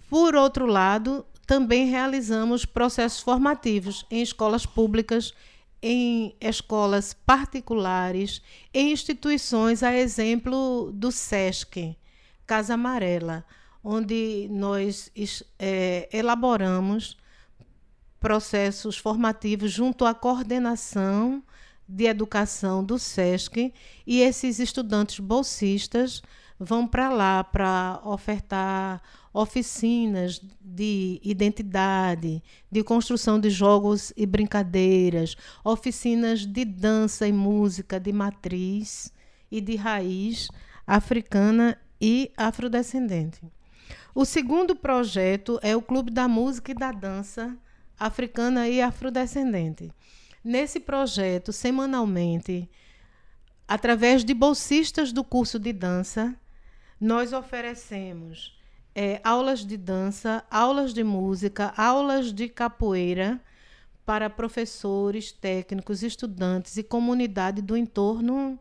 Por 0.10 0.36
outro 0.36 0.66
lado, 0.66 1.26
também 1.46 1.90
realizamos 1.90 2.66
processos 2.66 3.22
formativos 3.22 4.06
em 4.10 4.22
escolas 4.22 4.66
públicas, 4.66 5.34
em 5.82 6.36
escolas 6.42 7.14
particulares, 7.14 8.42
em 8.74 8.92
instituições, 8.92 9.84
a 9.84 9.94
exemplo 9.96 10.92
do 10.94 11.12
SESC, 11.12 11.96
Casa 12.48 12.74
Amarela, 12.74 13.46
onde 13.84 14.48
nós 14.50 15.12
é, 15.60 16.10
elaboramos 16.12 17.18
processos 18.20 18.98
formativos 18.98 19.72
junto 19.72 20.06
à 20.06 20.14
coordenação 20.14 21.44
de 21.88 22.06
educação 22.06 22.84
do 22.84 22.98
SESC 22.98 23.74
e 24.06 24.22
esses 24.22 24.60
estudantes 24.60 25.20
bolsistas 25.20 26.22
vão 26.60 26.88
para 26.88 27.10
lá 27.10 27.44
para 27.44 28.00
ofertar 28.04 29.02
oficinas 29.34 30.42
de 30.62 31.20
identidade, 31.22 32.42
de 32.72 32.84
construção 32.84 33.40
de 33.40 33.50
jogos 33.50 34.14
e 34.16 34.26
brincadeiras, 34.26 35.36
oficinas 35.64 36.46
de 36.46 36.64
dança 36.64 37.28
e 37.28 37.34
música 37.34 38.00
de 38.00 38.14
matriz 38.14 39.12
e 39.52 39.60
de 39.60 39.76
raiz 39.76 40.48
africana 40.88 41.78
e 42.00 42.32
afrodescendente. 42.38 43.42
O 44.14 44.24
segundo 44.24 44.76
projeto 44.76 45.60
é 45.62 45.76
o 45.76 45.82
Clube 45.82 46.10
da 46.10 46.28
Música 46.28 46.72
e 46.72 46.76
da 46.76 46.92
Dança 46.94 47.58
Africana 48.00 48.68
e 48.68 48.82
Afrodescendente 48.82 49.92
Nesse 50.46 50.80
projeto, 50.80 51.52
semanalmente, 51.52 52.70
através 53.68 54.24
de 54.24 54.32
bolsistas 54.32 55.12
do 55.12 55.24
curso 55.24 55.58
de 55.58 55.74
dança, 55.74 56.36
nós 57.02 57.34
oferecemos 57.34 58.56
é, 58.94 59.20
aulas 59.24 59.66
de 59.66 59.76
dança, 59.76 60.46
aulas 60.52 60.94
de 60.94 61.04
música, 61.04 61.74
aulas 61.76 62.32
de 62.32 62.48
capoeira 62.48 63.42
para 64.06 64.30
professores, 64.30 65.32
técnicos, 65.32 66.04
estudantes 66.04 66.78
e 66.78 66.84
comunidade 66.84 67.60
do 67.60 67.76
entorno 67.76 68.60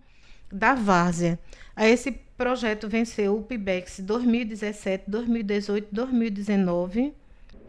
da 0.50 0.74
várzea. 0.74 1.38
Esse 1.76 2.10
projeto 2.10 2.88
venceu 2.88 3.36
o 3.36 3.42
PIBEX 3.42 4.00
2017, 4.00 5.04
2018, 5.06 5.88
2019. 5.92 7.12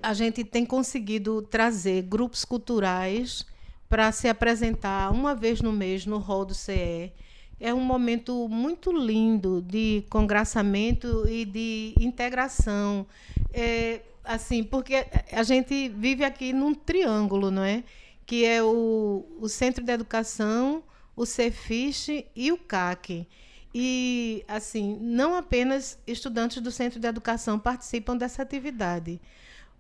A 0.06 0.14
gente 0.14 0.44
tem 0.44 0.64
conseguido 0.64 1.42
trazer 1.42 2.04
grupos 2.04 2.46
culturais 2.46 3.44
para 3.90 4.12
se 4.12 4.28
apresentar 4.28 5.12
uma 5.12 5.34
vez 5.34 5.62
no 5.62 5.72
mês 5.72 6.06
no 6.06 6.20
hall 6.20 6.46
do 6.46 6.54
CE. 6.54 7.12
É 7.60 7.74
um 7.74 7.84
momento 7.84 8.48
muito 8.48 8.92
lindo 8.92 9.64
de 9.64 10.04
congraçamento 10.08 11.28
e 11.28 11.44
de 11.44 11.96
integração. 12.00 13.08
É, 13.52 14.02
assim, 14.24 14.64
porque 14.64 15.08
a 15.32 15.42
gente 15.42 15.90
vive 15.90 16.24
aqui 16.24 16.54
num 16.54 16.76
triângulo, 16.76 17.50
não 17.50 17.64
é? 17.64 17.84
Que 18.28 18.46
é 18.46 18.62
o, 18.62 19.26
o 19.42 19.50
Centro 19.50 19.84
de 19.84 19.92
Educação, 19.92 20.84
o 21.16 21.26
Cefiche 21.26 22.28
e 22.36 22.52
o 22.52 22.60
CAC. 22.60 23.28
E, 23.74 24.46
assim, 24.48 25.00
não 25.02 25.34
apenas 25.34 25.98
estudantes 26.06 26.62
do 26.62 26.70
Centro 26.70 27.00
de 27.00 27.08
Educação 27.08 27.58
participam 27.58 28.16
dessa 28.16 28.44
atividade. 28.44 29.20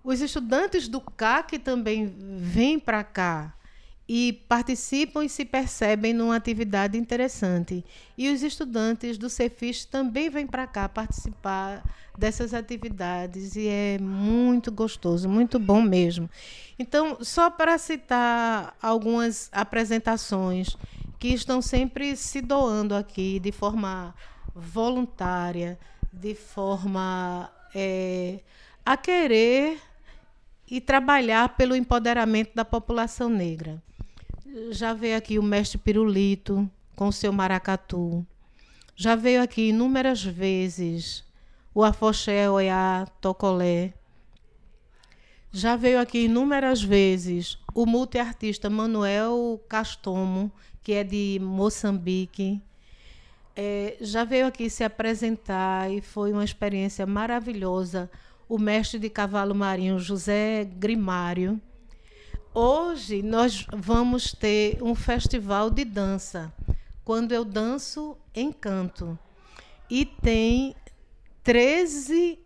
Os 0.05 0.21
estudantes 0.21 0.87
do 0.87 1.01
CAC 1.01 1.57
também 1.57 2.13
vêm 2.37 2.79
para 2.79 3.03
cá 3.03 3.55
e 4.07 4.33
participam 4.47 5.25
e 5.25 5.29
se 5.29 5.43
percebem 5.43 6.13
numa 6.13 6.35
atividade 6.35 6.95
interessante. 6.95 7.83
E 8.15 8.29
os 8.29 8.43
estudantes 8.43 9.17
do 9.17 9.31
Cefis 9.31 9.83
também 9.83 10.29
vêm 10.29 10.45
para 10.45 10.67
cá 10.67 10.87
participar 10.87 11.83
dessas 12.15 12.53
atividades 12.53 13.55
e 13.55 13.67
é 13.67 13.97
muito 13.99 14.71
gostoso, 14.71 15.27
muito 15.27 15.57
bom 15.57 15.81
mesmo. 15.81 16.29
Então, 16.77 17.17
só 17.21 17.49
para 17.49 17.75
citar 17.79 18.77
algumas 18.79 19.49
apresentações 19.51 20.77
que 21.17 21.29
estão 21.29 21.63
sempre 21.63 22.15
se 22.15 22.41
doando 22.41 22.93
aqui 22.93 23.39
de 23.39 23.51
forma 23.51 24.13
voluntária, 24.53 25.79
de 26.13 26.35
forma 26.35 27.49
é, 27.73 28.41
a 28.85 28.95
querer 28.95 29.79
e 30.69 30.81
trabalhar 30.81 31.55
pelo 31.55 31.75
empoderamento 31.75 32.53
da 32.55 32.65
população 32.65 33.29
negra. 33.29 33.81
Já 34.71 34.93
veio 34.93 35.17
aqui 35.17 35.37
o 35.37 35.43
mestre 35.43 35.77
Pirulito 35.77 36.69
com 36.95 37.11
seu 37.11 37.31
maracatu. 37.31 38.25
Já 38.95 39.15
veio 39.15 39.41
aqui 39.41 39.69
inúmeras 39.69 40.23
vezes 40.23 41.23
o 41.73 41.83
afoxé 41.83 42.49
oiá 42.49 43.05
tocolé. 43.19 43.93
Já 45.51 45.75
veio 45.75 45.99
aqui 45.99 46.25
inúmeras 46.25 46.81
vezes 46.81 47.57
o 47.73 47.85
multiartista 47.85 48.69
Manuel 48.69 49.61
Castomo, 49.67 50.49
que 50.81 50.93
é 50.93 51.03
de 51.03 51.37
Moçambique. 51.41 52.61
É, 53.53 53.97
já 53.99 54.23
veio 54.23 54.47
aqui 54.47 54.69
se 54.69 54.83
apresentar 54.83 55.91
e 55.91 55.99
foi 55.99 56.31
uma 56.31 56.43
experiência 56.43 57.05
maravilhosa. 57.05 58.09
O 58.47 58.59
mestre 58.59 58.99
de 58.99 59.09
cavalo 59.09 59.55
marinho 59.55 59.97
José 59.97 60.65
Grimário. 60.65 61.59
Hoje 62.53 63.23
nós 63.23 63.65
vamos 63.75 64.31
ter 64.33 64.81
um 64.83 64.93
festival 64.93 65.69
de 65.71 65.83
dança, 65.83 66.53
quando 67.03 67.31
eu 67.31 67.43
danço 67.43 68.15
encanto. 68.35 69.17
E 69.89 70.05
tem 70.05 70.75
13 71.43 72.39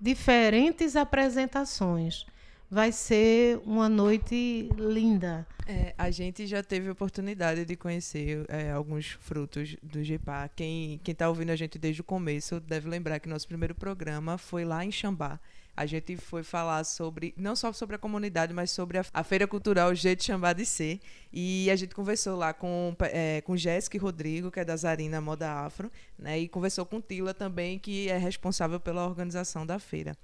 diferentes 0.00 0.96
apresentações. 0.96 2.24
Vai 2.70 2.90
ser 2.90 3.60
uma 3.64 3.88
noite 3.88 4.68
linda. 4.76 5.46
É, 5.68 5.94
a 5.96 6.10
gente 6.10 6.46
já 6.46 6.62
teve 6.62 6.90
oportunidade 6.90 7.64
de 7.64 7.76
conhecer 7.76 8.44
é, 8.48 8.72
alguns 8.72 9.12
frutos 9.20 9.76
do 9.82 10.02
GEPA. 10.02 10.50
Quem 10.54 11.00
está 11.06 11.28
ouvindo 11.28 11.50
a 11.50 11.56
gente 11.56 11.78
desde 11.78 12.00
o 12.00 12.04
começo 12.04 12.58
deve 12.58 12.88
lembrar 12.88 13.20
que 13.20 13.28
nosso 13.28 13.46
primeiro 13.46 13.74
programa 13.74 14.36
foi 14.36 14.64
lá 14.64 14.84
em 14.84 14.90
Xambá. 14.90 15.38
A 15.76 15.86
gente 15.86 16.16
foi 16.16 16.42
falar 16.42 16.82
sobre, 16.84 17.34
não 17.36 17.54
só 17.54 17.72
sobre 17.72 17.96
a 17.96 17.98
comunidade, 17.98 18.52
mas 18.52 18.70
sobre 18.70 18.98
a, 18.98 19.04
a 19.12 19.22
Feira 19.22 19.46
Cultural 19.46 19.94
Jeito 19.94 20.24
Xambá 20.24 20.52
de 20.52 20.64
Ser. 20.64 21.00
E 21.32 21.70
a 21.70 21.76
gente 21.76 21.94
conversou 21.94 22.36
lá 22.36 22.52
com, 22.52 22.96
é, 23.00 23.42
com 23.42 23.56
Jéssica 23.56 23.96
e 23.96 24.00
Rodrigo, 24.00 24.50
que 24.50 24.58
é 24.58 24.64
da 24.64 24.76
Zarina 24.76 25.20
Moda 25.20 25.52
Afro, 25.52 25.90
né? 26.18 26.38
e 26.38 26.48
conversou 26.48 26.86
com 26.86 27.00
Tila 27.00 27.34
também, 27.34 27.78
que 27.78 28.08
é 28.08 28.16
responsável 28.16 28.80
pela 28.80 29.06
organização 29.06 29.66
da 29.66 29.78
feira. 29.78 30.16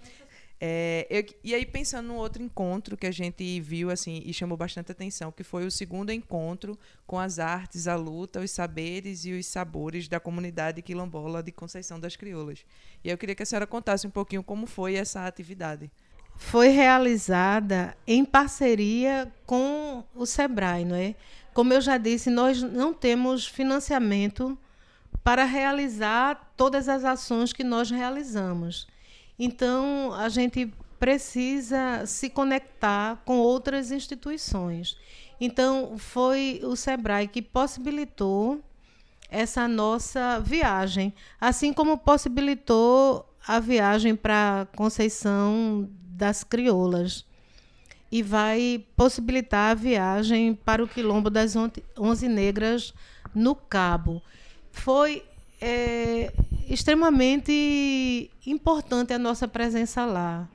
É, 0.64 1.08
eu, 1.10 1.26
e 1.42 1.56
aí, 1.56 1.66
pensando 1.66 2.06
no 2.06 2.14
outro 2.14 2.40
encontro 2.40 2.96
que 2.96 3.08
a 3.08 3.10
gente 3.10 3.60
viu 3.60 3.90
assim 3.90 4.22
e 4.24 4.32
chamou 4.32 4.56
bastante 4.56 4.92
atenção, 4.92 5.32
que 5.32 5.42
foi 5.42 5.66
o 5.66 5.72
segundo 5.72 6.12
encontro 6.12 6.78
com 7.04 7.18
as 7.18 7.40
artes, 7.40 7.88
a 7.88 7.96
luta, 7.96 8.38
os 8.38 8.52
saberes 8.52 9.24
e 9.24 9.32
os 9.32 9.44
sabores 9.44 10.06
da 10.06 10.20
comunidade 10.20 10.80
quilombola 10.80 11.42
de 11.42 11.50
Conceição 11.50 11.98
das 11.98 12.14
Crioulas. 12.14 12.64
E 13.02 13.10
eu 13.10 13.18
queria 13.18 13.34
que 13.34 13.42
a 13.42 13.46
senhora 13.46 13.66
contasse 13.66 14.06
um 14.06 14.10
pouquinho 14.10 14.44
como 14.44 14.64
foi 14.68 14.94
essa 14.94 15.26
atividade. 15.26 15.90
Foi 16.36 16.68
realizada 16.68 17.96
em 18.06 18.24
parceria 18.24 19.32
com 19.44 20.04
o 20.14 20.24
SEBRAE, 20.24 20.84
não 20.84 20.94
é? 20.94 21.16
Como 21.52 21.72
eu 21.72 21.80
já 21.80 21.98
disse, 21.98 22.30
nós 22.30 22.62
não 22.62 22.94
temos 22.94 23.48
financiamento 23.48 24.56
para 25.24 25.44
realizar 25.44 26.54
todas 26.56 26.88
as 26.88 27.04
ações 27.04 27.52
que 27.52 27.64
nós 27.64 27.90
realizamos. 27.90 28.86
Então, 29.44 30.14
a 30.14 30.28
gente 30.28 30.72
precisa 31.00 32.06
se 32.06 32.30
conectar 32.30 33.20
com 33.24 33.38
outras 33.38 33.90
instituições. 33.90 34.96
Então, 35.40 35.98
foi 35.98 36.60
o 36.62 36.76
SEBRAE 36.76 37.26
que 37.26 37.42
possibilitou 37.42 38.60
essa 39.28 39.66
nossa 39.66 40.38
viagem, 40.38 41.12
assim 41.40 41.72
como 41.72 41.98
possibilitou 41.98 43.28
a 43.44 43.58
viagem 43.58 44.14
para 44.14 44.68
Conceição 44.76 45.90
das 45.90 46.44
Crioulas. 46.44 47.24
E 48.12 48.22
vai 48.22 48.86
possibilitar 48.96 49.72
a 49.72 49.74
viagem 49.74 50.54
para 50.54 50.84
o 50.84 50.86
Quilombo 50.86 51.28
das 51.28 51.54
Onze 51.98 52.28
Negras 52.28 52.94
no 53.34 53.56
Cabo. 53.56 54.22
Foi 54.70 55.24
é 55.64 56.32
extremamente 56.68 58.28
importante 58.44 59.12
a 59.14 59.18
nossa 59.18 59.46
presença 59.46 60.04
lá. 60.04 60.48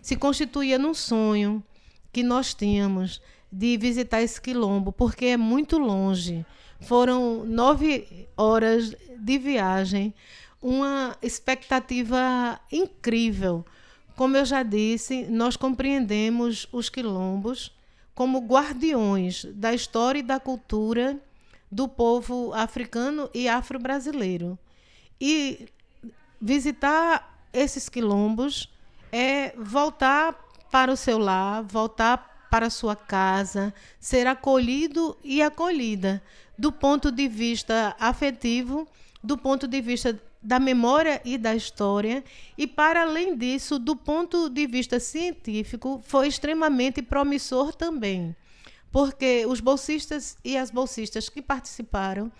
Se 0.00 0.16
constituía 0.16 0.78
num 0.78 0.94
sonho 0.94 1.62
que 2.10 2.22
nós 2.22 2.54
tínhamos 2.54 3.20
de 3.52 3.76
visitar 3.76 4.22
esse 4.22 4.40
quilombo, 4.40 4.92
porque 4.92 5.26
é 5.26 5.36
muito 5.36 5.76
longe. 5.76 6.46
Foram 6.80 7.44
nove 7.44 8.26
horas 8.34 8.94
de 9.18 9.38
viagem, 9.38 10.14
uma 10.62 11.14
expectativa 11.22 12.58
incrível. 12.72 13.64
Como 14.16 14.38
eu 14.38 14.44
já 14.46 14.62
disse, 14.62 15.24
nós 15.24 15.56
compreendemos 15.56 16.66
os 16.72 16.88
quilombos 16.88 17.76
como 18.14 18.46
guardiões 18.46 19.44
da 19.52 19.74
história 19.74 20.20
e 20.20 20.22
da 20.22 20.40
cultura 20.40 21.20
do 21.70 21.88
povo 21.88 22.52
africano 22.54 23.30
e 23.34 23.48
afro-brasileiro. 23.48 24.58
E 25.20 25.68
visitar 26.40 27.48
esses 27.52 27.88
quilombos 27.88 28.72
é 29.12 29.54
voltar 29.56 30.34
para 30.70 30.92
o 30.92 30.96
seu 30.96 31.18
lar, 31.18 31.62
voltar 31.62 32.48
para 32.50 32.66
a 32.66 32.70
sua 32.70 32.94
casa, 32.94 33.74
ser 33.98 34.26
acolhido 34.26 35.16
e 35.22 35.42
acolhida 35.42 36.22
do 36.58 36.72
ponto 36.72 37.10
de 37.10 37.28
vista 37.28 37.94
afetivo, 37.98 38.86
do 39.22 39.36
ponto 39.36 39.66
de 39.66 39.80
vista 39.80 40.18
da 40.42 40.60
memória 40.60 41.20
e 41.24 41.36
da 41.36 41.56
história, 41.56 42.22
e 42.56 42.66
para 42.66 43.02
além 43.02 43.36
disso, 43.36 43.78
do 43.78 43.96
ponto 43.96 44.48
de 44.48 44.66
vista 44.66 45.00
científico, 45.00 46.00
foi 46.06 46.28
extremamente 46.28 47.02
promissor 47.02 47.74
também 47.74 48.34
porque 48.96 49.44
os 49.44 49.60
bolsistas 49.60 50.38
e 50.42 50.56
as 50.56 50.70
bolsistas 50.70 51.28
que 51.28 51.42
participaram 51.42 52.32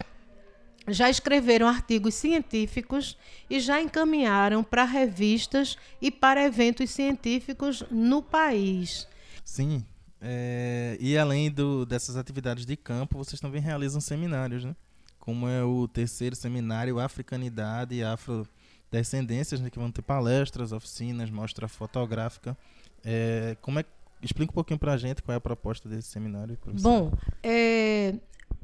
já 0.88 1.10
escreveram 1.10 1.68
artigos 1.68 2.14
científicos 2.14 3.18
e 3.50 3.60
já 3.60 3.78
encaminharam 3.82 4.64
para 4.64 4.82
revistas 4.84 5.76
e 6.00 6.10
para 6.10 6.42
eventos 6.42 6.88
científicos 6.88 7.84
no 7.90 8.22
país. 8.22 9.06
Sim. 9.44 9.84
É, 10.18 10.96
e 10.98 11.18
além 11.18 11.50
do, 11.50 11.84
dessas 11.84 12.16
atividades 12.16 12.64
de 12.64 12.74
campo, 12.74 13.18
vocês 13.18 13.38
também 13.38 13.60
realizam 13.60 14.00
seminários, 14.00 14.64
né? 14.64 14.74
Como 15.18 15.46
é 15.46 15.62
o 15.62 15.86
terceiro 15.86 16.34
seminário 16.34 16.98
Africanidade 16.98 17.96
e 17.96 18.02
Afrodescendências, 18.02 19.60
né, 19.60 19.68
que 19.68 19.78
vão 19.78 19.92
ter 19.92 20.00
palestras, 20.00 20.72
oficinas, 20.72 21.28
mostra 21.28 21.68
fotográfica. 21.68 22.56
É, 23.04 23.58
como 23.60 23.78
é 23.78 23.84
Explica 24.22 24.50
um 24.50 24.54
pouquinho 24.54 24.78
para 24.78 24.92
a 24.92 24.96
gente 24.96 25.22
qual 25.22 25.34
é 25.34 25.36
a 25.38 25.40
proposta 25.40 25.88
desse 25.88 26.08
seminário. 26.08 26.58
Bom, 26.80 27.12
é, 27.42 28.14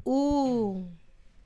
o 0.05 0.85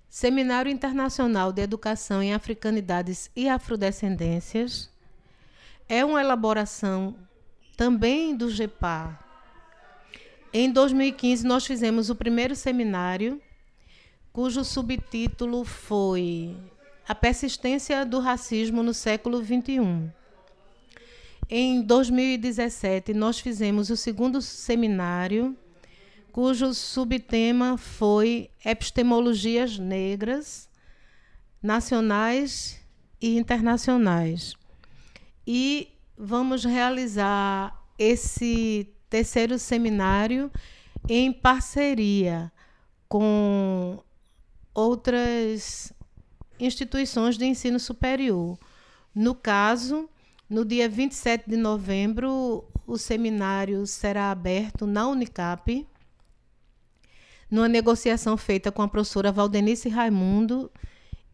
Seminário 0.09 0.71
Internacional 0.71 1.51
de 1.51 1.61
Educação 1.61 2.23
em 2.23 2.33
Africanidades 2.33 3.29
e 3.35 3.47
Afrodescendências 3.47 4.89
é 5.87 6.03
uma 6.03 6.21
elaboração 6.21 7.15
também 7.75 8.35
do 8.35 8.49
GEPA. 8.49 9.19
Em 10.51 10.71
2015, 10.71 11.45
nós 11.45 11.65
fizemos 11.65 12.09
o 12.09 12.15
primeiro 12.15 12.55
seminário, 12.55 13.41
cujo 14.33 14.63
subtítulo 14.63 15.63
foi 15.63 16.55
A 17.07 17.13
Persistência 17.13 18.05
do 18.05 18.19
Racismo 18.19 18.81
no 18.81 18.93
Século 18.93 19.43
XXI. 19.43 20.11
Em 21.49 21.81
2017, 21.81 23.13
nós 23.13 23.39
fizemos 23.39 23.89
o 23.89 23.95
segundo 23.95 24.41
seminário, 24.41 25.55
cujo 26.29 26.73
subtema 26.73 27.77
foi 27.77 28.49
Epistemologias 28.65 29.79
Negras, 29.79 30.69
Nacionais 31.63 32.81
e 33.21 33.37
Internacionais. 33.37 34.55
E 35.47 35.87
vamos 36.17 36.65
realizar 36.65 37.81
esse 37.97 38.93
terceiro 39.09 39.57
seminário 39.57 40.51
em 41.07 41.31
parceria 41.31 42.51
com 43.07 44.03
outras 44.73 45.93
instituições 46.59 47.37
de 47.37 47.45
ensino 47.45 47.79
superior. 47.79 48.59
No 49.15 49.33
caso, 49.33 50.09
no 50.49 50.63
dia 50.63 50.87
27 50.87 51.49
de 51.49 51.57
novembro, 51.57 52.63
o 52.85 52.97
seminário 52.97 53.85
será 53.85 54.31
aberto 54.31 54.87
na 54.87 55.07
Unicap, 55.07 55.85
numa 57.51 57.67
negociação 57.67 58.37
feita 58.37 58.71
com 58.71 58.81
a 58.81 58.87
professora 58.87 59.31
Valdenice 59.31 59.89
Raimundo 59.89 60.71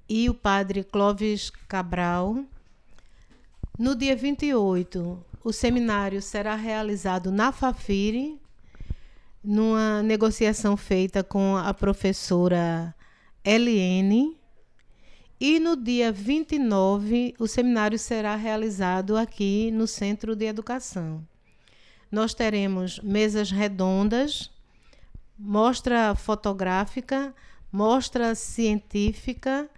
e 0.10 0.30
o 0.30 0.34
padre 0.34 0.84
Clóvis 0.84 1.52
Cabral. 1.68 2.44
No 3.78 3.96
dia 3.96 4.16
28, 4.16 5.24
o 5.44 5.54
seminário 5.54 6.22
será 6.22 6.56
realizado 6.56 7.32
na 7.32 7.52
Fafiri, 7.52 8.40
numa 9.44 10.02
negociação 10.02 10.76
feita 10.76 11.24
com 11.24 11.56
a 11.56 11.74
professora 11.74 12.96
Eliene 13.44 14.43
e 15.46 15.60
no 15.60 15.76
dia 15.76 16.10
29, 16.10 17.36
o 17.38 17.50
seminário 17.50 18.00
será 18.00 18.34
realizado 18.34 19.18
aqui 19.18 19.72
no 19.72 19.86
Centro 19.86 20.38
de 20.38 20.46
Educação. 20.46 21.22
Nós 22.10 22.34
teremos 22.34 22.98
mesas 23.02 23.52
redondas, 23.52 24.50
mostra 25.38 26.16
fotográfica, 26.16 27.36
mostra 27.70 28.36
científica, 28.36 29.70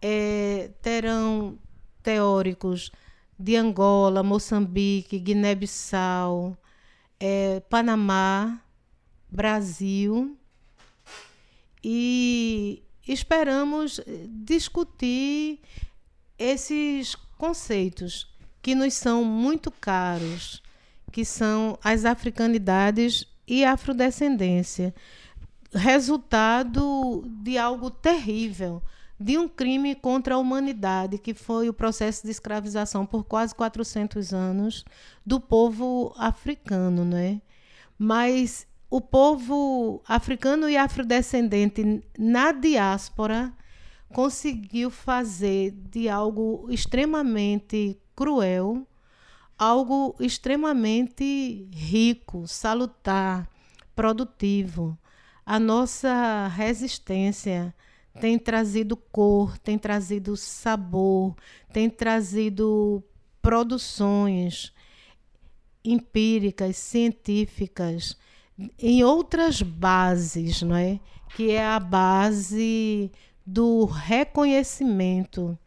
é, 0.00 0.70
terão 0.80 1.58
teóricos 2.02 2.90
de 3.38 3.56
Angola, 3.56 4.22
Moçambique, 4.22 5.18
Guiné-Bissau, 5.18 6.56
é, 7.20 7.60
Panamá, 7.68 8.58
Brasil 9.30 10.34
e 11.84 12.82
esperamos 13.12 14.00
discutir 14.28 15.60
esses 16.38 17.16
conceitos 17.36 18.32
que 18.62 18.74
nos 18.74 18.94
são 18.94 19.24
muito 19.24 19.70
caros, 19.70 20.62
que 21.10 21.24
são 21.24 21.76
as 21.82 22.04
africanidades 22.04 23.26
e 23.48 23.64
a 23.64 23.72
afrodescendência, 23.72 24.94
resultado 25.72 27.24
de 27.42 27.58
algo 27.58 27.90
terrível, 27.90 28.82
de 29.18 29.36
um 29.36 29.48
crime 29.48 29.94
contra 29.94 30.36
a 30.36 30.38
humanidade, 30.38 31.18
que 31.18 31.34
foi 31.34 31.68
o 31.68 31.74
processo 31.74 32.22
de 32.24 32.30
escravização 32.30 33.04
por 33.04 33.24
quase 33.24 33.54
400 33.54 34.32
anos 34.32 34.84
do 35.26 35.40
povo 35.40 36.14
africano, 36.16 37.04
né? 37.04 37.42
Mas 37.98 38.66
o 38.90 39.00
povo 39.00 40.02
africano 40.06 40.68
e 40.68 40.76
afrodescendente 40.76 42.02
na 42.18 42.52
diáspora 42.52 43.52
conseguiu 44.12 44.90
fazer 44.90 45.70
de 45.70 46.08
algo 46.08 46.66
extremamente 46.68 47.96
cruel 48.16 48.86
algo 49.60 50.16
extremamente 50.18 51.68
rico, 51.70 52.48
salutar, 52.48 53.46
produtivo. 53.94 54.98
A 55.44 55.60
nossa 55.60 56.48
resistência 56.48 57.74
tem 58.18 58.38
trazido 58.38 58.96
cor, 58.96 59.58
tem 59.58 59.76
trazido 59.76 60.34
sabor, 60.34 61.36
tem 61.74 61.90
trazido 61.90 63.04
produções 63.42 64.72
empíricas, 65.84 66.78
científicas, 66.78 68.16
em 68.78 69.04
outras 69.04 69.62
bases, 69.62 70.62
não 70.62 70.76
é? 70.76 71.00
Que 71.34 71.52
é 71.52 71.64
a 71.64 71.78
base 71.78 73.10
do 73.46 73.84
reconhecimento 73.84 75.58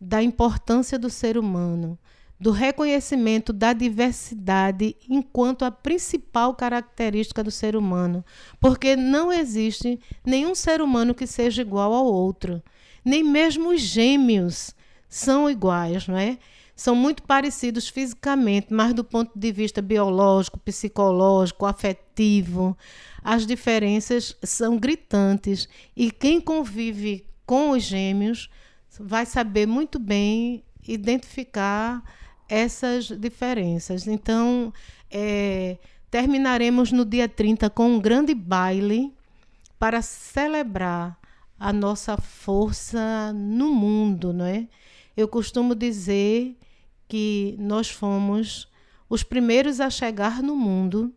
da 0.00 0.22
importância 0.22 0.98
do 0.98 1.10
ser 1.10 1.36
humano, 1.36 1.98
do 2.38 2.50
reconhecimento 2.52 3.52
da 3.52 3.72
diversidade 3.72 4.96
enquanto 5.08 5.64
a 5.64 5.70
principal 5.70 6.54
característica 6.54 7.42
do 7.42 7.50
ser 7.50 7.74
humano, 7.74 8.24
porque 8.60 8.94
não 8.94 9.32
existe 9.32 9.98
nenhum 10.24 10.54
ser 10.54 10.80
humano 10.80 11.14
que 11.14 11.26
seja 11.26 11.62
igual 11.62 11.92
ao 11.92 12.06
outro, 12.06 12.62
nem 13.04 13.24
mesmo 13.24 13.70
os 13.70 13.80
gêmeos 13.80 14.74
são 15.08 15.50
iguais, 15.50 16.06
não 16.06 16.16
é? 16.16 16.38
São 16.78 16.94
muito 16.94 17.24
parecidos 17.24 17.88
fisicamente, 17.88 18.68
mas 18.70 18.94
do 18.94 19.02
ponto 19.02 19.36
de 19.36 19.50
vista 19.50 19.82
biológico, 19.82 20.60
psicológico, 20.60 21.66
afetivo, 21.66 22.78
as 23.20 23.44
diferenças 23.44 24.36
são 24.44 24.78
gritantes 24.78 25.68
e 25.96 26.08
quem 26.08 26.40
convive 26.40 27.26
com 27.44 27.70
os 27.70 27.82
gêmeos 27.82 28.48
vai 29.00 29.26
saber 29.26 29.66
muito 29.66 29.98
bem 29.98 30.62
identificar 30.86 32.00
essas 32.48 33.06
diferenças. 33.06 34.06
Então, 34.06 34.72
é, 35.10 35.78
terminaremos 36.12 36.92
no 36.92 37.04
dia 37.04 37.28
30 37.28 37.68
com 37.70 37.96
um 37.96 38.00
grande 38.00 38.36
baile 38.36 39.12
para 39.80 40.00
celebrar 40.00 41.18
a 41.58 41.72
nossa 41.72 42.16
força 42.16 43.32
no 43.32 43.74
mundo, 43.74 44.32
não 44.32 44.44
é? 44.44 44.68
Eu 45.16 45.26
costumo 45.26 45.74
dizer 45.74 46.56
que 47.08 47.56
nós 47.58 47.88
fomos 47.88 48.68
os 49.08 49.22
primeiros 49.22 49.80
a 49.80 49.88
chegar 49.88 50.42
no 50.42 50.54
mundo, 50.54 51.12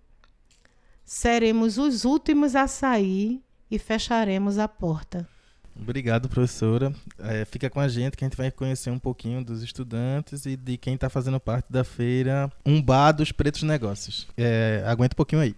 seremos 1.04 1.78
os 1.78 2.06
últimos 2.06 2.56
a 2.56 2.68
sair 2.68 3.44
e 3.70 3.78
fecharemos 3.78 4.58
a 4.58 4.68
porta. 4.68 5.28
Obrigado, 5.76 6.30
professora. 6.30 6.94
É, 7.20 7.46
fica 7.46 7.70
com 7.70 7.80
a 7.80 7.88
gente 7.88 8.18
que 8.18 8.24
a 8.24 8.28
gente 8.28 8.38
vai 8.38 8.52
conhecer 8.52 8.90
um 8.92 9.00
pouquinho 9.00 9.44
dos 9.44 9.64
estudantes 9.64 10.46
e 10.46 10.56
de 10.56 10.78
quem 10.78 10.96
está 10.96 11.10
fazendo 11.10 11.40
parte 11.40 11.72
da 11.72 11.84
feira 11.84 12.52
Umbá 12.66 13.12
dos 13.12 13.32
Pretos 13.32 13.64
Negócios. 13.64 14.28
É, 14.38 14.84
aguenta 14.86 15.14
um 15.14 15.18
pouquinho 15.18 15.42
aí. 15.42 15.56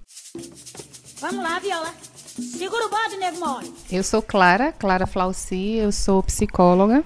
Vamos 1.20 1.44
lá, 1.44 1.60
Viola. 1.60 1.94
Segura 2.42 2.88
o 2.88 2.90
bode, 2.90 3.16
nego 3.18 3.40
mole. 3.40 3.72
Eu 3.92 4.04
sou 4.04 4.20
Clara, 4.20 4.72
Clara 4.72 5.06
Flauci, 5.06 5.76
eu 5.76 5.92
sou 5.92 6.24
psicóloga. 6.24 7.04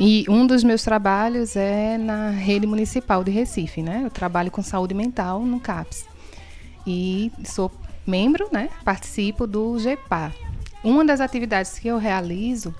E 0.00 0.24
um 0.30 0.46
dos 0.46 0.64
meus 0.64 0.82
trabalhos 0.82 1.56
é 1.56 1.98
na 1.98 2.30
rede 2.30 2.66
municipal 2.66 3.22
de 3.22 3.30
Recife, 3.30 3.82
né? 3.82 4.00
Eu 4.04 4.10
trabalho 4.10 4.50
com 4.50 4.62
saúde 4.62 4.94
mental 4.94 5.42
no 5.42 5.60
CAPS. 5.60 6.06
E 6.86 7.30
sou 7.44 7.70
membro, 8.06 8.48
né? 8.50 8.70
Participo 8.82 9.46
do 9.46 9.78
GEPA, 9.78 10.34
uma 10.82 11.04
das 11.04 11.20
atividades 11.20 11.78
que 11.78 11.88
eu 11.88 11.98
realizo 11.98 12.74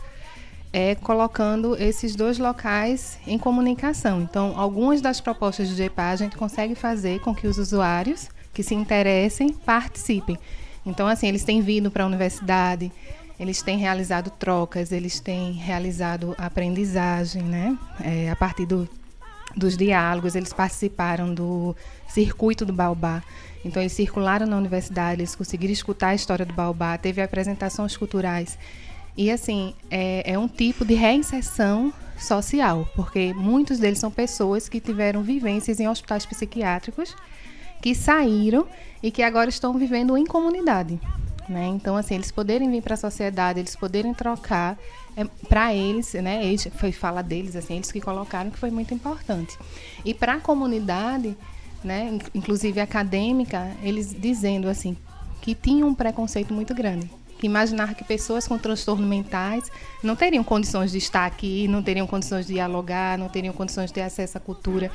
é 0.73 0.95
colocando 0.95 1.77
esses 1.77 2.17
dois 2.17 2.39
locais 2.39 3.19
em 3.27 3.39
comunicação. 3.39 4.23
Então, 4.23 4.55
algumas 4.59 5.03
das 5.03 5.21
propostas 5.21 5.69
do 5.69 5.77
GEPA 5.77 6.05
a 6.05 6.17
gente 6.17 6.39
consegue 6.39 6.75
fazer 6.75 7.21
com 7.21 7.35
que 7.35 7.47
os 7.47 7.59
usuários 7.59 8.31
que 8.55 8.63
se 8.63 8.75
interessem 8.75 9.53
participem. 9.53 10.39
Então, 10.87 11.09
assim, 11.09 11.27
eles 11.27 11.43
têm 11.43 11.61
vindo 11.61 11.91
para 11.91 12.05
a 12.05 12.07
universidade, 12.07 12.93
eles 13.39 13.61
têm 13.61 13.77
realizado 13.77 14.31
trocas, 14.31 14.93
eles 14.93 15.21
têm 15.21 15.53
realizado 15.53 16.35
aprendizagem, 16.39 17.43
né? 17.43 17.77
É, 18.01 18.31
a 18.31 18.37
partir 18.37 18.65
do, 18.65 18.89
dos 19.55 19.77
diálogos, 19.77 20.35
eles 20.35 20.53
participaram 20.53 21.35
do 21.35 21.77
circuito 22.09 22.65
do 22.65 22.73
Baobá. 22.73 23.23
Então 23.65 23.83
eles 23.83 23.93
circularam 23.93 24.47
na 24.47 24.57
universidade, 24.57 25.21
eles 25.21 25.35
conseguiram 25.35 25.73
escutar 25.73 26.09
a 26.09 26.15
história 26.15 26.47
do 26.47 26.55
Baobá, 26.55 26.97
teve 26.97 27.21
apresentações 27.21 27.97
culturais. 27.97 28.57
E 29.17 29.31
assim, 29.31 29.75
é, 29.91 30.33
é 30.33 30.39
um 30.39 30.47
tipo 30.47 30.85
de 30.85 30.95
reinserção 30.95 31.93
social, 32.19 32.89
porque 32.95 33.35
muitos 33.35 33.79
deles 33.79 33.99
são 33.99 34.11
pessoas 34.11 34.69
que 34.69 34.81
tiveram 34.81 35.23
vivências 35.23 35.81
em 35.81 35.89
hospitais 35.89 36.25
psiquiátricos, 36.25 37.15
que 37.87 37.95
saíram 37.95 38.67
e 39.01 39.13
que 39.13 39.23
agora 39.23 39.49
estão 39.49 39.73
vivendo 39.79 40.17
em 40.17 40.27
comunidade. 40.27 40.99
Né? 41.49 41.69
Então, 41.69 41.97
assim, 41.97 42.17
eles 42.17 42.33
poderem 42.33 42.69
vir 42.69 42.83
para 42.83 42.95
a 42.95 42.97
sociedade, 42.97 43.61
eles 43.61 43.77
poderem 43.77 44.13
trocar, 44.13 44.77
é, 45.17 45.25
para 45.49 45.73
eles, 45.73 46.13
né? 46.15 46.45
Eles, 46.45 46.67
foi 46.79 46.91
fala 46.91 47.23
deles, 47.23 47.55
assim, 47.55 47.77
eles 47.77 47.93
que 47.93 48.01
colocaram 48.01 48.51
que 48.51 48.59
foi 48.59 48.73
muito 48.73 48.93
importante. 48.93 49.57
E 50.05 50.13
para 50.13 50.35
a 50.35 50.41
comunidade, 50.41 51.37
né, 51.85 52.19
inclusive 52.35 52.81
acadêmica, 52.81 53.71
eles 53.81 54.13
dizendo 54.13 54.69
assim 54.69 54.97
que 55.41 55.55
tinham 55.55 55.87
um 55.87 55.95
preconceito 55.95 56.53
muito 56.53 56.75
grande. 56.75 57.09
Que 57.39 57.47
imaginar 57.47 57.95
que 57.95 58.03
pessoas 58.03 58.49
com 58.49 58.59
transtornos 58.59 59.07
mentais 59.07 59.71
não 60.03 60.17
teriam 60.17 60.43
condições 60.43 60.91
de 60.91 60.99
estar 60.99 61.25
aqui, 61.25 61.69
não 61.69 61.85
teriam 61.85 62.05
condições 62.05 62.49
de 62.49 62.55
dialogar, 62.55 63.17
não 63.17 63.29
teriam 63.29 63.55
condições 63.55 63.91
de 63.91 63.93
ter 63.93 64.03
acesso 64.03 64.39
à 64.39 64.41
cultura. 64.41 64.91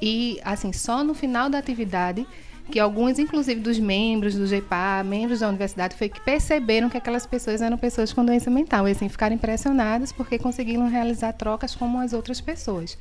E, 0.00 0.38
assim, 0.44 0.72
só 0.72 1.02
no 1.02 1.14
final 1.14 1.48
da 1.50 1.58
atividade 1.58 2.26
que 2.70 2.78
alguns, 2.78 3.18
inclusive 3.18 3.60
dos 3.60 3.78
membros 3.78 4.34
do 4.34 4.46
GEPA, 4.46 5.02
membros 5.04 5.40
da 5.40 5.48
universidade, 5.48 5.96
foi 5.96 6.08
que 6.08 6.20
perceberam 6.20 6.90
que 6.90 6.98
aquelas 6.98 7.26
pessoas 7.26 7.62
eram 7.62 7.78
pessoas 7.78 8.12
com 8.12 8.24
doença 8.24 8.50
mental. 8.50 8.86
E 8.86 8.92
assim, 8.92 9.08
ficaram 9.08 9.34
impressionados 9.34 10.12
porque 10.12 10.38
conseguiram 10.38 10.88
realizar 10.88 11.32
trocas 11.32 11.74
como 11.74 11.98
as 11.98 12.12
outras 12.12 12.40
pessoas. 12.40 12.98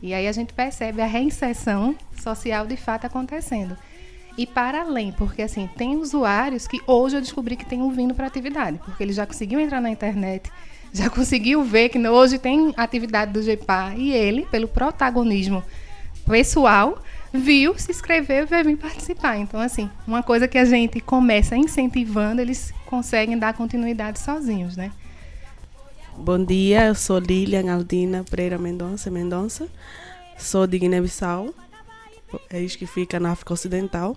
E 0.00 0.14
aí 0.14 0.28
a 0.28 0.32
gente 0.32 0.52
percebe 0.52 1.02
a 1.02 1.06
reinserção 1.06 1.96
social 2.22 2.66
de 2.66 2.76
fato 2.76 3.06
acontecendo. 3.06 3.76
E 4.36 4.46
para 4.46 4.82
além, 4.82 5.10
porque 5.10 5.42
assim, 5.42 5.68
tem 5.76 5.96
usuários 5.96 6.68
que 6.68 6.80
hoje 6.86 7.16
eu 7.16 7.20
descobri 7.20 7.56
que 7.56 7.66
têm 7.66 7.90
vindo 7.90 8.14
para 8.14 8.28
atividade, 8.28 8.78
porque 8.84 9.02
ele 9.02 9.12
já 9.12 9.26
conseguiu 9.26 9.58
entrar 9.58 9.80
na 9.80 9.90
internet, 9.90 10.48
já 10.92 11.10
conseguiu 11.10 11.64
ver 11.64 11.88
que 11.88 11.98
hoje 11.98 12.38
tem 12.38 12.72
atividade 12.76 13.32
do 13.32 13.42
GEPA 13.42 13.94
e 13.96 14.12
ele, 14.12 14.46
pelo 14.46 14.68
protagonismo 14.68 15.64
pessoal, 16.28 17.02
viu, 17.32 17.76
se 17.78 17.90
inscreveu 17.90 18.42
e 18.42 18.46
vai 18.46 18.62
vir 18.62 18.76
participar. 18.76 19.38
Então, 19.38 19.58
assim, 19.58 19.90
uma 20.06 20.22
coisa 20.22 20.46
que 20.46 20.58
a 20.58 20.64
gente 20.64 21.00
começa 21.00 21.56
incentivando, 21.56 22.40
eles 22.40 22.72
conseguem 22.86 23.38
dar 23.38 23.54
continuidade 23.54 24.20
sozinhos, 24.20 24.76
né? 24.76 24.92
Bom 26.16 26.44
dia, 26.44 26.86
eu 26.86 26.94
sou 26.94 27.18
Lilian 27.18 27.72
Aldina 27.72 28.24
Pereira 28.28 28.58
Mendonça 28.58 29.10
Mendonça, 29.10 29.68
sou 30.36 30.66
de 30.66 30.78
Guiné-Bissau, 30.78 31.54
é 32.50 32.60
isso 32.60 32.76
que 32.76 32.86
fica 32.86 33.20
na 33.20 33.30
África 33.30 33.54
Ocidental. 33.54 34.16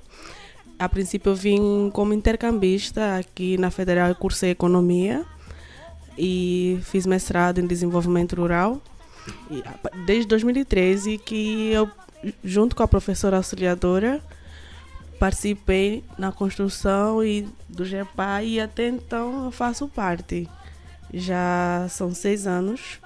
A 0.80 0.90
princípio 0.90 1.30
eu 1.30 1.36
vim 1.36 1.92
como 1.94 2.12
intercambista 2.12 3.18
aqui 3.18 3.56
na 3.56 3.70
Federal 3.70 4.10
e 4.10 4.16
cursei 4.16 4.50
Economia 4.50 5.24
e 6.18 6.80
fiz 6.84 7.06
mestrado 7.06 7.60
em 7.60 7.68
Desenvolvimento 7.68 8.36
Rural. 8.36 8.82
Desde 10.06 10.28
2013 10.28 11.18
que 11.18 11.72
eu, 11.72 11.90
junto 12.44 12.76
com 12.76 12.84
a 12.84 12.88
professora 12.88 13.38
auxiliadora, 13.38 14.22
participei 15.20 16.04
na 16.18 16.32
construção 16.32 17.24
e 17.24 17.48
do 17.70 17.86
GEPA 17.86 18.42
e 18.44 18.60
até 18.60 18.88
então 18.88 19.46
eu 19.46 19.52
faço 19.52 19.88
parte 19.88 20.50
já 21.14 21.86
são 21.90 22.14
seis 22.14 22.48
anos 22.48 23.00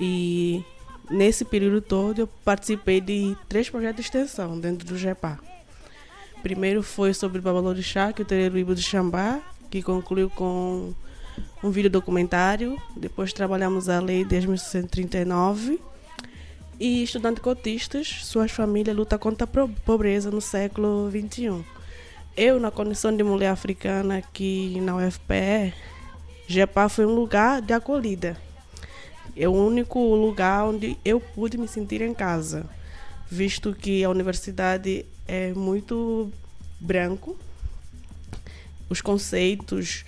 e 0.00 0.64
nesse 1.10 1.44
período 1.44 1.80
todo 1.80 2.20
eu 2.20 2.26
participei 2.26 3.00
de 3.00 3.36
três 3.48 3.68
projetos 3.68 3.96
de 3.96 4.02
extensão 4.02 4.58
dentro 4.58 4.86
do 4.86 4.96
GEPA. 4.96 5.38
primeiro 6.42 6.82
foi 6.82 7.12
sobre 7.12 7.38
o 7.38 7.42
Babalorixá, 7.42 8.12
que 8.12 8.22
é 8.22 8.24
o 8.24 8.26
terreiro 8.26 8.58
Ibo 8.58 8.74
de 8.74 8.82
Xambá, 8.82 9.40
que 9.70 9.82
concluiu 9.82 10.30
com 10.30 10.94
um 11.64 11.70
vídeo 11.70 11.88
documentário. 11.88 12.78
Depois 12.94 13.32
trabalhamos 13.32 13.88
a 13.88 13.98
Lei 13.98 14.22
10.639. 14.22 15.80
E 16.78 17.02
estudantes 17.02 17.42
cotistas, 17.42 18.20
suas 18.24 18.50
famílias 18.50 18.94
lutam 18.94 19.18
contra 19.18 19.46
a 19.46 19.68
pobreza 19.84 20.30
no 20.30 20.42
século 20.42 21.10
XXI. 21.10 21.64
Eu, 22.36 22.60
na 22.60 22.70
condição 22.70 23.16
de 23.16 23.22
mulher 23.22 23.48
africana 23.48 24.18
aqui 24.18 24.78
na 24.80 24.96
UFPE, 24.96 25.72
Jepá 26.46 26.88
foi 26.88 27.06
um 27.06 27.14
lugar 27.14 27.62
de 27.62 27.72
acolhida. 27.72 28.36
É 29.34 29.48
o 29.48 29.52
único 29.52 29.98
lugar 30.14 30.66
onde 30.66 30.98
eu 31.04 31.18
pude 31.18 31.56
me 31.56 31.66
sentir 31.66 32.02
em 32.02 32.12
casa, 32.12 32.68
visto 33.30 33.72
que 33.72 34.04
a 34.04 34.10
universidade 34.10 35.06
é 35.26 35.54
muito 35.54 36.30
branco, 36.78 37.38
os 38.90 39.00
conceitos 39.00 40.04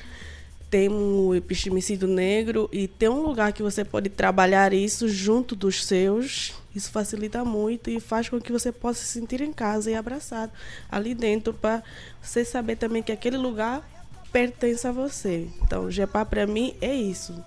tem 0.76 0.90
um 0.90 1.34
epistemicídio 1.34 2.06
negro 2.06 2.68
e 2.70 2.86
tem 2.86 3.08
um 3.08 3.22
lugar 3.22 3.50
que 3.50 3.62
você 3.62 3.82
pode 3.82 4.10
trabalhar 4.10 4.74
isso 4.74 5.08
junto 5.08 5.56
dos 5.56 5.82
seus, 5.86 6.52
isso 6.74 6.90
facilita 6.90 7.42
muito 7.46 7.88
e 7.88 7.98
faz 7.98 8.28
com 8.28 8.38
que 8.38 8.52
você 8.52 8.70
possa 8.70 9.00
se 9.00 9.06
sentir 9.06 9.40
em 9.40 9.54
casa 9.54 9.90
e 9.90 9.94
abraçado 9.94 10.52
ali 10.90 11.14
dentro 11.14 11.54
para 11.54 11.82
você 12.20 12.44
saber 12.44 12.76
também 12.76 13.02
que 13.02 13.10
aquele 13.10 13.38
lugar 13.38 13.88
pertence 14.30 14.86
a 14.86 14.92
você. 14.92 15.48
Então, 15.62 15.90
GEPA 15.90 16.26
para 16.26 16.46
mim 16.46 16.76
é 16.82 16.94
isso. 16.94 17.42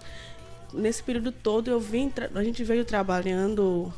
Nesse 0.73 1.03
período 1.03 1.32
todo 1.32 1.69
eu 1.69 1.80
vim, 1.80 2.11
a 2.34 2.43
gente 2.43 2.63
veio 2.63 2.84
trabalhando 2.84 3.93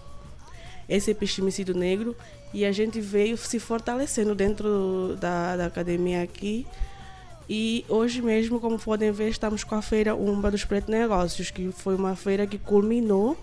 esse 0.89 1.09
epistemicídio 1.09 1.73
negro 1.73 2.17
e 2.53 2.65
a 2.65 2.71
gente 2.73 2.99
veio 2.99 3.38
se 3.38 3.59
fortalecendo 3.59 4.36
dentro 4.36 5.15
da, 5.21 5.55
da 5.55 5.65
academia 5.67 6.21
aqui 6.21 6.67
e 7.49 7.85
hoje 7.89 8.21
mesmo, 8.21 8.59
como 8.59 8.79
podem 8.79 9.11
ver, 9.11 9.29
estamos 9.29 9.63
com 9.63 9.75
a 9.75 9.81
feira 9.81 10.15
Umba 10.15 10.49
dos 10.49 10.63
Pretos 10.63 10.89
Negócios, 10.89 11.51
que 11.51 11.71
foi 11.71 11.95
uma 11.95 12.15
feira 12.15 12.47
que 12.47 12.57
culminou 12.57 13.37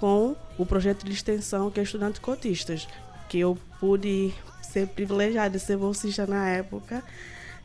com 0.00 0.34
o 0.58 0.66
projeto 0.66 1.04
de 1.04 1.12
extensão 1.12 1.70
que 1.70 1.78
é 1.78 1.82
Estudantes 1.82 2.18
Cotistas, 2.18 2.88
que 3.28 3.38
eu 3.38 3.56
pude 3.78 4.32
ser 4.62 4.88
privilegiada 4.88 5.50
de 5.50 5.60
ser 5.60 5.76
bolsista 5.76 6.26
na 6.26 6.48
época 6.48 7.02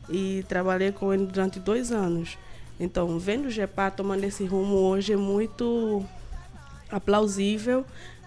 e 0.08 0.44
trabalhei 0.48 0.92
com 0.92 1.12
ele 1.12 1.26
durante 1.26 1.58
dois 1.58 1.90
anos. 1.90 2.38
Então, 2.78 3.18
vendo 3.18 3.46
o 3.46 3.50
GEPA 3.50 3.90
tomando 3.90 4.24
esse 4.24 4.44
rumo 4.44 4.76
hoje 4.76 5.12
é 5.12 5.16
muito 5.16 6.04
aplausível 6.90 7.84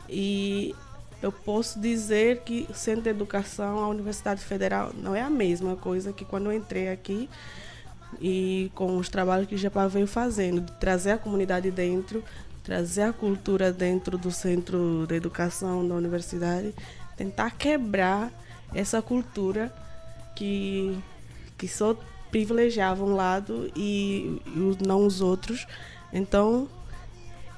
e 0.10 0.76
eu 1.22 1.32
posso 1.32 1.80
dizer 1.80 2.40
que 2.40 2.66
o 2.70 2.74
Centro 2.74 3.04
de 3.04 3.10
Educação, 3.10 3.80
a 3.80 3.88
Universidade 3.88 4.44
Federal, 4.44 4.92
não 4.96 5.16
é 5.16 5.22
a 5.22 5.30
mesma 5.30 5.76
coisa 5.76 6.12
que 6.12 6.26
quando 6.26 6.48
eu 6.48 6.54
entrei 6.54 6.90
aqui 6.90 7.30
e 8.20 8.72
com 8.74 8.98
os 8.98 9.08
trabalhos 9.08 9.48
que 9.48 9.56
o 9.56 9.58
JEPA 9.58 9.88
veio 9.88 10.08
fazendo, 10.08 10.62
de 10.62 10.72
trazer 10.74 11.12
a 11.12 11.18
comunidade 11.18 11.70
dentro, 11.70 12.24
trazer 12.64 13.04
a 13.04 13.14
cultura 13.14 13.72
dentro 13.72 14.18
do 14.18 14.32
Centro 14.32 15.06
de 15.08 15.16
Educação 15.16 15.88
da 15.88 15.96
Universidade, 15.96 16.74
tentar 17.16 17.52
quebrar 17.52 18.32
essa 18.74 19.02
cultura 19.02 19.74
que, 20.36 20.98
que 21.58 21.68
só 21.68 21.96
privilegiava 22.32 23.04
um 23.04 23.16
lado 23.16 23.72
e, 23.76 24.42
e 24.48 24.78
não 24.86 25.06
os 25.06 25.22
outros. 25.22 25.68
Então, 26.12 26.68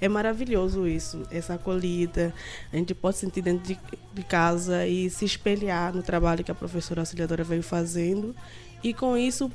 é 0.04 0.10
maravilhoso 0.10 0.86
isso, 0.86 1.24
essa 1.32 1.54
acolhida. 1.54 2.34
A 2.74 2.76
gente 2.76 2.94
pode 2.94 3.16
sentir 3.16 3.42
dentro 3.42 3.66
de, 3.66 3.80
de 4.14 4.24
casa 4.24 4.86
e 4.86 5.10
se 5.10 5.24
espelhar 5.24 5.96
no 5.96 6.04
trabalho 6.04 6.44
que 6.44 6.52
a 6.52 6.56
professora 6.56 7.02
auxiliadora 7.02 7.42
veio 7.42 7.64
fazendo. 7.64 8.36
E 8.84 8.94
com 8.94 9.18
isso, 9.18 9.50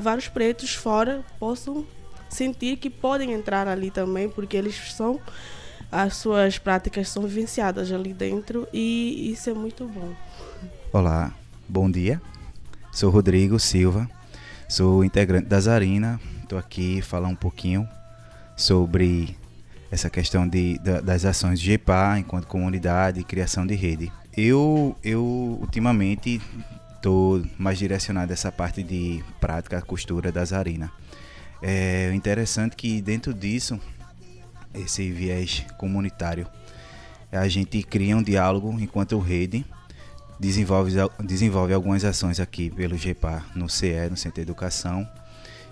vários 0.00 0.28
pretos 0.28 0.74
fora 0.74 1.22
possam 1.38 1.86
sentir 2.26 2.78
que 2.78 2.88
podem 2.88 3.34
entrar 3.34 3.68
ali 3.68 3.90
também, 3.90 4.30
porque 4.30 4.56
eles 4.56 4.94
são 4.94 5.20
as 5.92 6.16
suas 6.16 6.58
práticas 6.58 7.10
são 7.10 7.24
vivenciadas 7.24 7.92
ali 7.92 8.14
dentro 8.14 8.66
e 8.72 9.30
isso 9.30 9.50
é 9.50 9.54
muito 9.54 9.86
bom. 9.86 10.10
Olá, 10.90 11.34
bom 11.68 11.90
dia. 11.90 12.20
Sou 12.90 13.10
Rodrigo 13.10 13.60
Silva, 13.60 14.08
sou 14.70 15.04
integrante 15.04 15.48
da 15.48 15.60
Zarina. 15.60 16.18
Estou 16.42 16.58
aqui 16.58 17.02
falar 17.02 17.28
um 17.28 17.36
pouquinho 17.36 17.86
sobre 18.56 19.36
essa 19.90 20.10
questão 20.10 20.46
de, 20.48 20.78
da, 20.78 21.00
das 21.00 21.24
ações 21.24 21.60
de 21.60 21.66
GEPA 21.66 22.18
enquanto 22.18 22.46
comunidade 22.46 23.20
e 23.20 23.24
criação 23.24 23.66
de 23.66 23.74
rede. 23.74 24.12
Eu, 24.36 24.96
eu 25.02 25.22
ultimamente 25.60 26.40
estou 26.94 27.42
mais 27.56 27.78
direcionado 27.78 28.32
a 28.32 28.34
essa 28.34 28.50
parte 28.50 28.82
de 28.82 29.22
prática, 29.40 29.80
costura 29.80 30.32
da 30.32 30.44
Zarina. 30.44 30.90
É 31.62 32.12
interessante 32.14 32.76
que 32.76 33.00
dentro 33.00 33.32
disso, 33.32 33.80
esse 34.74 35.10
viés 35.10 35.64
comunitário, 35.78 36.46
a 37.32 37.48
gente 37.48 37.82
cria 37.82 38.16
um 38.16 38.22
diálogo 38.22 38.76
enquanto 38.78 39.18
rede, 39.18 39.64
desenvolve, 40.38 40.92
desenvolve 41.24 41.72
algumas 41.72 42.04
ações 42.04 42.40
aqui 42.40 42.70
pelo 42.70 42.96
GEPA 42.96 43.42
no 43.54 43.68
CE, 43.68 44.08
no 44.10 44.16
Centro 44.16 44.36
de 44.36 44.42
Educação, 44.42 45.08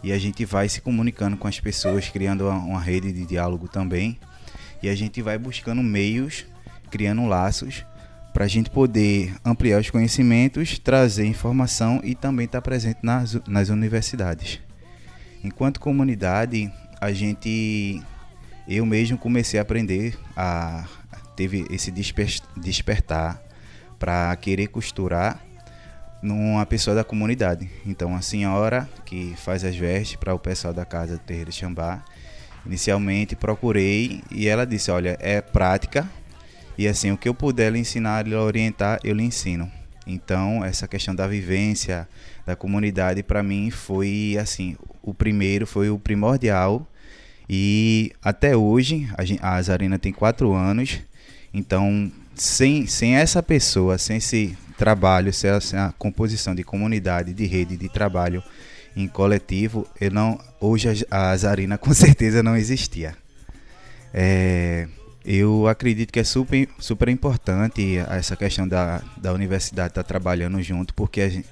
e 0.05 0.13
a 0.13 0.19
gente 0.19 0.45
vai 0.45 0.69
se 0.69 0.83
comunicando 0.83 1.35
com 1.35 1.49
as 1.49 1.59
pessoas, 1.59 2.11
criando 2.11 2.47
uma, 2.47 2.59
uma 2.59 2.81
rede 2.81 3.11
de 3.11 3.25
diálogo 3.25 3.67
também. 3.67 4.19
E 4.83 4.89
a 4.91 4.95
gente 4.95 5.23
vai 5.23 5.39
buscando 5.39 5.83
meios, 5.83 6.45
criando 6.91 7.27
laços 7.27 7.87
para 8.35 8.45
a 8.45 8.49
gente 8.49 8.69
poder 8.69 9.35
ampliar 9.43 9.81
os 9.81 9.89
conhecimentos, 9.89 10.79
trazer 10.79 11.25
informação 11.25 12.03
e 12.05 12.15
também 12.15 12.45
estar 12.45 12.61
tá 12.61 12.63
presente 12.63 12.99
nas, 13.03 13.41
nas 13.49 13.71
universidades. 13.71 14.61
Enquanto 15.43 15.81
comunidade, 15.81 16.71
a 17.01 17.11
gente, 17.11 18.03
eu 18.69 18.85
mesmo 18.85 19.17
comecei 19.17 19.59
a 19.59 19.63
aprender, 19.63 20.19
a 20.37 20.85
teve 21.35 21.65
esse 21.71 21.91
desper, 21.91 22.29
despertar 22.57 23.43
para 23.99 24.37
querer 24.37 24.67
costurar 24.69 25.43
numa 26.25 26.65
pessoa 26.65 26.97
da 26.97 27.05
comunidade. 27.05 27.69
Então, 27.87 28.17
a 28.17 28.23
senhora 28.23 28.89
que 29.05 29.35
faz 29.37 29.63
as 29.63 29.77
vestes 29.77 30.17
para 30.17 30.35
o 30.35 30.39
pessoal 30.39 30.73
da 30.73 30.85
casa 30.85 31.19
do 31.19 31.21
Terreiro 31.21 31.53
Xambá, 31.53 32.03
inicialmente 32.65 33.37
procurei 33.37 34.23
e 34.31 34.49
ela 34.49 34.67
disse: 34.67 34.91
Olha, 34.91 35.19
é 35.21 35.43
prática 35.43 36.09
e 36.79 36.89
assim, 36.89 37.13
o 37.13 37.19
que 37.19 37.29
eu 37.29 37.35
puder 37.35 37.71
lhe 37.71 37.79
ensinar, 37.79 38.27
lhe 38.27 38.35
orientar, 38.35 38.99
eu 39.05 39.15
lhe 39.15 39.23
ensino. 39.23 39.71
Então, 40.07 40.65
essa 40.65 40.89
questão 40.89 41.15
da 41.15 41.27
vivência 41.27 42.09
da 42.47 42.57
comunidade 42.57 43.23
para 43.23 43.43
mim 43.43 43.71
foi 43.71 44.37
assim, 44.41 44.77
o 45.03 45.13
primeiro 45.13 45.67
foi 45.67 45.91
o 45.91 45.99
primordial 45.99 46.87
e 47.49 48.13
até 48.23 48.57
hoje 48.57 49.09
a 49.41 49.61
Zarina 49.61 49.99
tem 49.99 50.13
quatro 50.13 50.53
anos, 50.55 51.01
então 51.53 52.11
sem, 52.35 52.87
sem 52.87 53.17
essa 53.17 53.43
pessoa, 53.43 53.97
sem 53.99 54.17
esse 54.17 54.57
trabalho, 54.77 55.33
sem 55.33 55.51
a, 55.51 55.61
sem 55.61 55.79
a 55.79 55.93
composição 55.99 56.55
de 56.55 56.65
comunidade, 56.65 57.33
de 57.33 57.47
rede, 57.47 57.77
de 57.77 57.89
trabalho 57.89 58.43
em 58.97 59.09
coletivo, 59.09 59.87
eu 60.01 60.11
não, 60.11 60.39
hoje 60.61 61.07
a, 61.11 61.31
a 61.31 61.37
Zarina 61.37 61.77
com 61.79 61.93
certeza 61.93 62.43
não 62.43 62.57
existia. 62.57 63.17
É, 64.13 64.87
eu 65.25 65.67
acredito 65.67 66.13
que 66.13 66.21
é 66.21 66.25
super, 66.25 66.69
super 66.79 67.09
importante 67.09 67.99
essa 68.11 68.37
questão 68.37 68.69
da, 68.69 69.03
da 69.17 69.33
universidade 69.33 69.89
estar 69.89 70.03
tá 70.03 70.09
trabalhando 70.09 70.63
junto, 70.63 70.95
porque 70.95 71.21
a 71.21 71.29
gente 71.29 71.49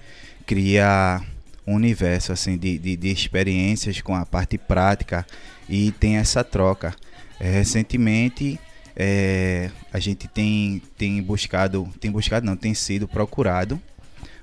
cria 0.46 1.20
um 1.66 1.74
universo 1.74 2.32
assim 2.32 2.56
de, 2.56 2.78
de, 2.78 2.96
de 2.96 3.08
experiências 3.08 4.00
com 4.00 4.14
a 4.14 4.26
parte 4.26 4.58
prática 4.58 5.26
e 5.68 5.90
tem 5.92 6.16
essa 6.16 6.44
troca. 6.44 6.94
É, 7.40 7.50
recentemente 7.50 8.60
é, 8.96 9.70
a 9.92 9.98
gente 9.98 10.28
tem, 10.28 10.82
tem 10.96 11.22
buscado, 11.22 11.88
tem 12.00 12.10
buscado 12.10 12.44
não, 12.46 12.56
tem 12.56 12.74
sido 12.74 13.08
procurado 13.08 13.80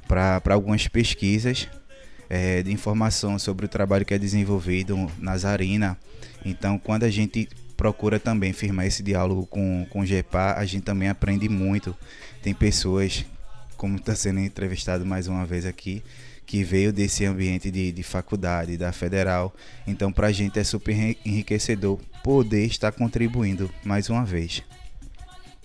para 0.08 0.42
algumas 0.54 0.88
pesquisas 0.88 1.68
é, 2.30 2.64
de 2.64 2.72
informação 2.72 3.38
sobre 3.38 3.66
o 3.66 3.70
trabalho 3.70 4.06
que 4.06 4.14
é 4.14 4.18
desenvolvido 4.18 5.10
na 5.20 5.38
Zarina. 5.38 5.98
Então, 6.44 6.80
quando 6.80 7.04
a 7.04 7.10
gente 7.10 7.50
procura 7.76 8.20
também 8.20 8.52
firmar 8.54 8.86
esse 8.86 9.02
diálogo 9.02 9.46
com, 9.46 9.86
com 9.90 10.02
o 10.02 10.06
GEPA, 10.06 10.56
a 10.58 10.66
gente 10.66 10.84
também 10.84 11.10
aprende 11.10 11.48
muito. 11.48 11.96
Tem 12.42 12.54
pessoas, 12.54 13.26
como 13.78 13.98
está 13.98 14.16
sendo 14.16 14.40
entrevistado 14.40 15.06
mais 15.06 15.28
uma 15.28 15.46
vez 15.46 15.66
aqui, 15.66 16.04
que 16.50 16.64
veio 16.64 16.92
desse 16.92 17.26
ambiente 17.26 17.70
de, 17.70 17.92
de 17.92 18.02
faculdade, 18.02 18.76
da 18.76 18.92
federal. 18.92 19.54
Então, 19.86 20.12
para 20.12 20.26
a 20.26 20.32
gente 20.32 20.58
é 20.58 20.64
super 20.64 20.96
enriquecedor 21.24 22.00
poder 22.24 22.66
estar 22.66 22.92
contribuindo 22.92 23.70
mais 23.86 24.10
uma 24.10 24.26
vez. 24.26 24.64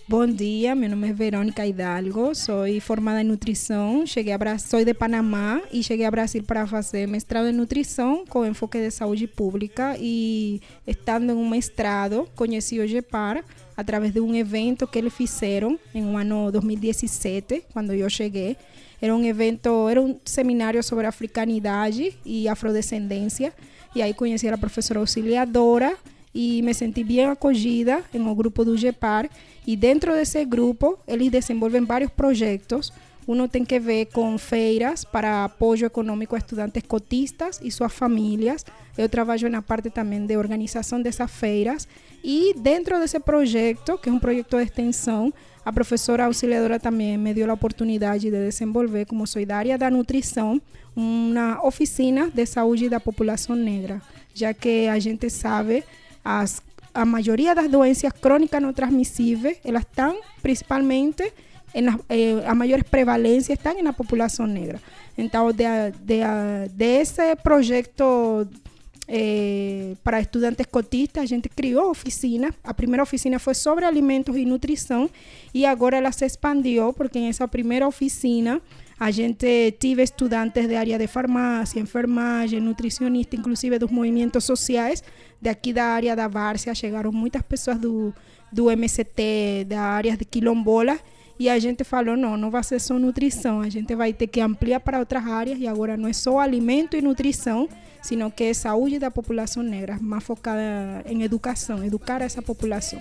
Bom 0.07 0.27
dia, 0.27 0.75
meu 0.75 0.87
nome 0.87 1.09
é 1.09 1.13
Verônica 1.13 1.65
Hidalgo, 1.65 2.35
sou 2.35 2.65
formada 2.79 3.21
em 3.21 3.23
nutrição, 3.23 4.05
cheguei 4.05 4.31
a 4.31 4.57
sou 4.59 4.85
de 4.85 4.93
Panamá 4.93 5.59
e 5.71 5.81
cheguei 5.81 6.05
a 6.05 6.11
Brasil 6.11 6.43
para 6.43 6.67
fazer 6.67 7.07
mestrado 7.07 7.47
em 7.47 7.51
nutrição 7.51 8.23
com 8.23 8.45
enfoque 8.45 8.77
de 8.77 8.91
saúde 8.91 9.25
pública 9.25 9.97
e 9.99 10.61
estando 10.85 11.31
em 11.31 11.35
um 11.35 11.49
mestrado 11.49 12.29
conheci 12.35 12.79
o 12.79 12.87
GEPAR 12.87 13.43
através 13.75 14.13
de 14.13 14.19
um 14.19 14.35
evento 14.35 14.85
que 14.85 14.99
eles 14.99 15.11
fizeram 15.11 15.79
em 15.95 16.03
um 16.03 16.15
ano 16.15 16.51
2017, 16.51 17.63
quando 17.73 17.91
eu 17.91 18.07
cheguei. 18.07 18.55
Era 19.05 19.15
um 19.15 19.23
evento, 19.23 19.87
era 19.87 20.01
um 20.01 20.19
seminário 20.25 20.81
sobre 20.81 21.05
africanidade 21.05 22.17
e 22.25 22.47
afrodescendência. 22.47 23.53
E 23.93 24.01
aí 24.01 24.15
conheci 24.15 24.47
a 24.47 24.57
professora 24.57 24.99
auxiliadora 24.99 25.95
e 26.33 26.59
me 26.63 26.73
senti 26.73 27.03
bem 27.03 27.23
acolhida 27.23 28.03
no 28.15 28.33
grupo 28.33 28.65
do 28.65 28.75
GEPAR. 28.75 29.29
E 29.67 29.75
dentro 29.75 30.11
desse 30.11 30.43
grupo, 30.43 30.97
eles 31.07 31.29
desenvolvem 31.29 31.85
vários 31.85 32.09
projetos. 32.09 32.91
Um 33.27 33.47
tem 33.47 33.63
que 33.63 33.79
ver 33.79 34.07
com 34.07 34.35
feiras 34.39 35.05
para 35.05 35.45
apoio 35.45 35.85
econômico 35.85 36.33
a 36.33 36.39
estudantes 36.39 36.81
cotistas 36.87 37.59
e 37.61 37.69
suas 37.69 37.93
famílias. 37.93 38.65
Eu 38.97 39.07
trabalho 39.07 39.47
na 39.51 39.61
parte 39.61 39.91
também 39.91 40.25
de 40.25 40.35
organização 40.35 40.99
dessas 40.99 41.29
feiras. 41.29 41.87
E 42.23 42.55
dentro 42.57 42.99
desse 42.99 43.19
projeto, 43.19 43.99
que 43.99 44.09
é 44.09 44.11
um 44.11 44.17
projeto 44.17 44.57
de 44.57 44.63
extensão, 44.63 45.31
a 45.65 45.73
professora 45.73 46.25
auxiliadora 46.25 46.79
também 46.79 47.17
me 47.17 47.33
deu 47.33 47.49
a 47.49 47.53
oportunidade 47.53 48.29
de 48.29 48.31
desenvolver, 48.31 49.05
como 49.05 49.25
sou 49.25 49.43
da 49.45 49.57
área 49.57 49.77
da 49.77 49.89
nutrição, 49.89 50.61
uma 50.95 51.59
oficina 51.65 52.29
de 52.29 52.45
saúde 52.45 52.87
da 52.87 52.99
população 52.99 53.55
negra, 53.55 53.99
já 54.33 54.53
que 54.53 54.87
a 54.87 54.99
gente 54.99 55.29
sabe 55.29 55.83
as 56.23 56.61
a 56.95 57.03
maioria 57.03 57.53
das 57.53 57.67
doenças 57.69 58.09
crônicas 58.13 58.61
não 58.61 58.71
transmissíveis, 58.71 59.57
elas 59.65 59.83
estão 59.83 60.17
principalmente 60.41 61.33
en 61.73 61.89
eh, 62.07 62.41
a 62.47 62.55
maiores 62.55 62.87
prevalências 62.89 63.57
estão 63.57 63.83
na 63.83 63.91
população 63.91 64.47
negra. 64.47 64.79
Então, 65.17 65.51
de, 65.51 65.65
de, 65.99 66.21
de 66.71 67.01
esse 67.01 67.35
projeto 67.43 68.47
eh, 69.07 69.95
para 70.03 70.19
estudantes 70.19 70.65
cotistas, 70.65 71.23
a 71.23 71.25
gente 71.25 71.47
criou 71.49 71.91
oficina. 71.91 72.53
A 72.63 72.73
primeira 72.73 73.03
oficina 73.03 73.37
foi 73.39 73.53
sobre 73.53 73.85
alimentos 73.85 74.35
e 74.35 74.45
nutrição 74.45 75.09
e 75.53 75.65
agora 75.65 75.97
ela 75.97 76.11
se 76.11 76.25
expandiu 76.25 76.91
porque 76.93 77.19
em 77.19 77.27
essa 77.27 77.47
primeira 77.47 77.87
oficina 77.87 78.61
a 78.99 79.11
gente 79.11 79.73
tive 79.79 80.01
estudantes 80.01 80.67
de 80.67 80.75
área 80.75 80.97
de 80.97 81.07
farmácia, 81.07 81.79
enfermagem, 81.79 82.59
nutricionista, 82.59 83.35
inclusive 83.35 83.77
dos 83.77 83.91
movimentos 83.91 84.43
sociais 84.43 85.03
de 85.41 85.49
aqui 85.49 85.73
da 85.73 85.85
área 85.85 86.15
da 86.15 86.27
Várzea. 86.27 86.73
Chegaram 86.73 87.11
muitas 87.11 87.41
pessoas 87.41 87.77
do, 87.77 88.13
do 88.51 88.71
MCT, 88.71 89.65
da 89.67 89.81
área 89.81 90.15
de 90.17 90.25
quilombola 90.25 90.97
e 91.37 91.49
a 91.49 91.59
gente 91.59 91.83
falou, 91.83 92.15
não, 92.15 92.37
não 92.37 92.49
vai 92.49 92.63
ser 92.63 92.79
só 92.79 92.97
nutrição, 92.97 93.61
a 93.61 93.69
gente 93.69 93.93
vai 93.95 94.13
ter 94.13 94.27
que 94.27 94.39
ampliar 94.39 94.79
para 94.79 94.99
outras 94.99 95.25
áreas 95.25 95.59
e 95.59 95.67
agora 95.67 95.97
não 95.97 96.07
é 96.07 96.13
só 96.13 96.39
alimento 96.39 96.95
e 96.95 97.01
nutrição, 97.01 97.67
sino 98.01 98.31
que 98.31 98.45
é 98.45 98.53
saúde 98.53 98.99
da 98.99 99.11
população 99.11 99.61
negra, 99.61 99.97
mais 99.99 100.23
focada 100.23 100.61
em 101.05 101.23
educação, 101.23 101.83
educar 101.83 102.21
essa 102.21 102.41
população. 102.41 102.99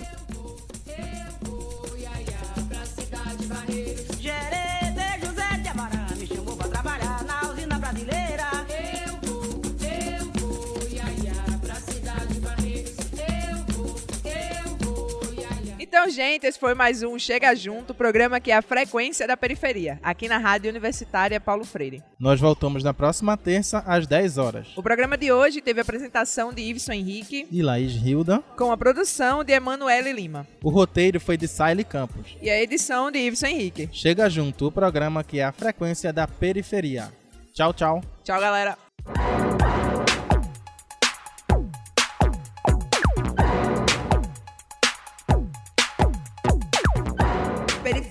Então, 15.96 16.10
gente, 16.10 16.44
esse 16.44 16.58
foi 16.58 16.74
mais 16.74 17.04
um 17.04 17.16
Chega 17.16 17.54
Junto, 17.54 17.94
programa 17.94 18.40
que 18.40 18.50
é 18.50 18.56
a 18.56 18.60
frequência 18.60 19.28
da 19.28 19.36
periferia, 19.36 20.00
aqui 20.02 20.26
na 20.26 20.38
Rádio 20.38 20.68
Universitária 20.68 21.38
Paulo 21.38 21.64
Freire. 21.64 22.02
Nós 22.18 22.40
voltamos 22.40 22.82
na 22.82 22.92
próxima 22.92 23.36
terça, 23.36 23.78
às 23.86 24.04
10 24.04 24.36
horas. 24.36 24.66
O 24.74 24.82
programa 24.82 25.16
de 25.16 25.30
hoje 25.30 25.60
teve 25.60 25.78
a 25.78 25.82
apresentação 25.82 26.52
de 26.52 26.62
Iveson 26.62 26.94
Henrique 26.94 27.46
e 27.48 27.62
Laís 27.62 27.92
Hilda, 27.92 28.42
com 28.58 28.72
a 28.72 28.76
produção 28.76 29.44
de 29.44 29.52
Emanuele 29.52 30.12
Lima. 30.12 30.44
O 30.64 30.68
roteiro 30.68 31.20
foi 31.20 31.36
de 31.36 31.46
Saile 31.46 31.84
Campos. 31.84 32.36
E 32.42 32.50
a 32.50 32.60
edição 32.60 33.08
de 33.08 33.20
Iveson 33.20 33.46
Henrique. 33.46 33.88
Chega 33.92 34.28
Junto, 34.28 34.66
o 34.66 34.72
programa 34.72 35.22
que 35.22 35.38
é 35.38 35.44
a 35.44 35.52
frequência 35.52 36.12
da 36.12 36.26
periferia. 36.26 37.12
Tchau, 37.52 37.72
tchau. 37.72 38.02
Tchau, 38.24 38.40
galera. 38.40 38.76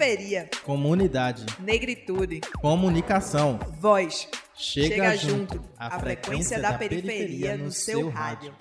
Periferia, 0.03 0.49
comunidade, 0.63 1.45
negritude, 1.59 2.41
comunicação, 2.61 3.57
voz. 3.79 4.27
Chega, 4.53 4.87
Chega 4.87 5.17
junto, 5.17 5.55
junto, 5.55 5.69
a 5.77 5.99
frequência 5.99 6.59
da 6.59 6.73
periferia 6.73 7.57
no 7.57 7.71
seu 7.71 8.09
rádio. 8.09 8.53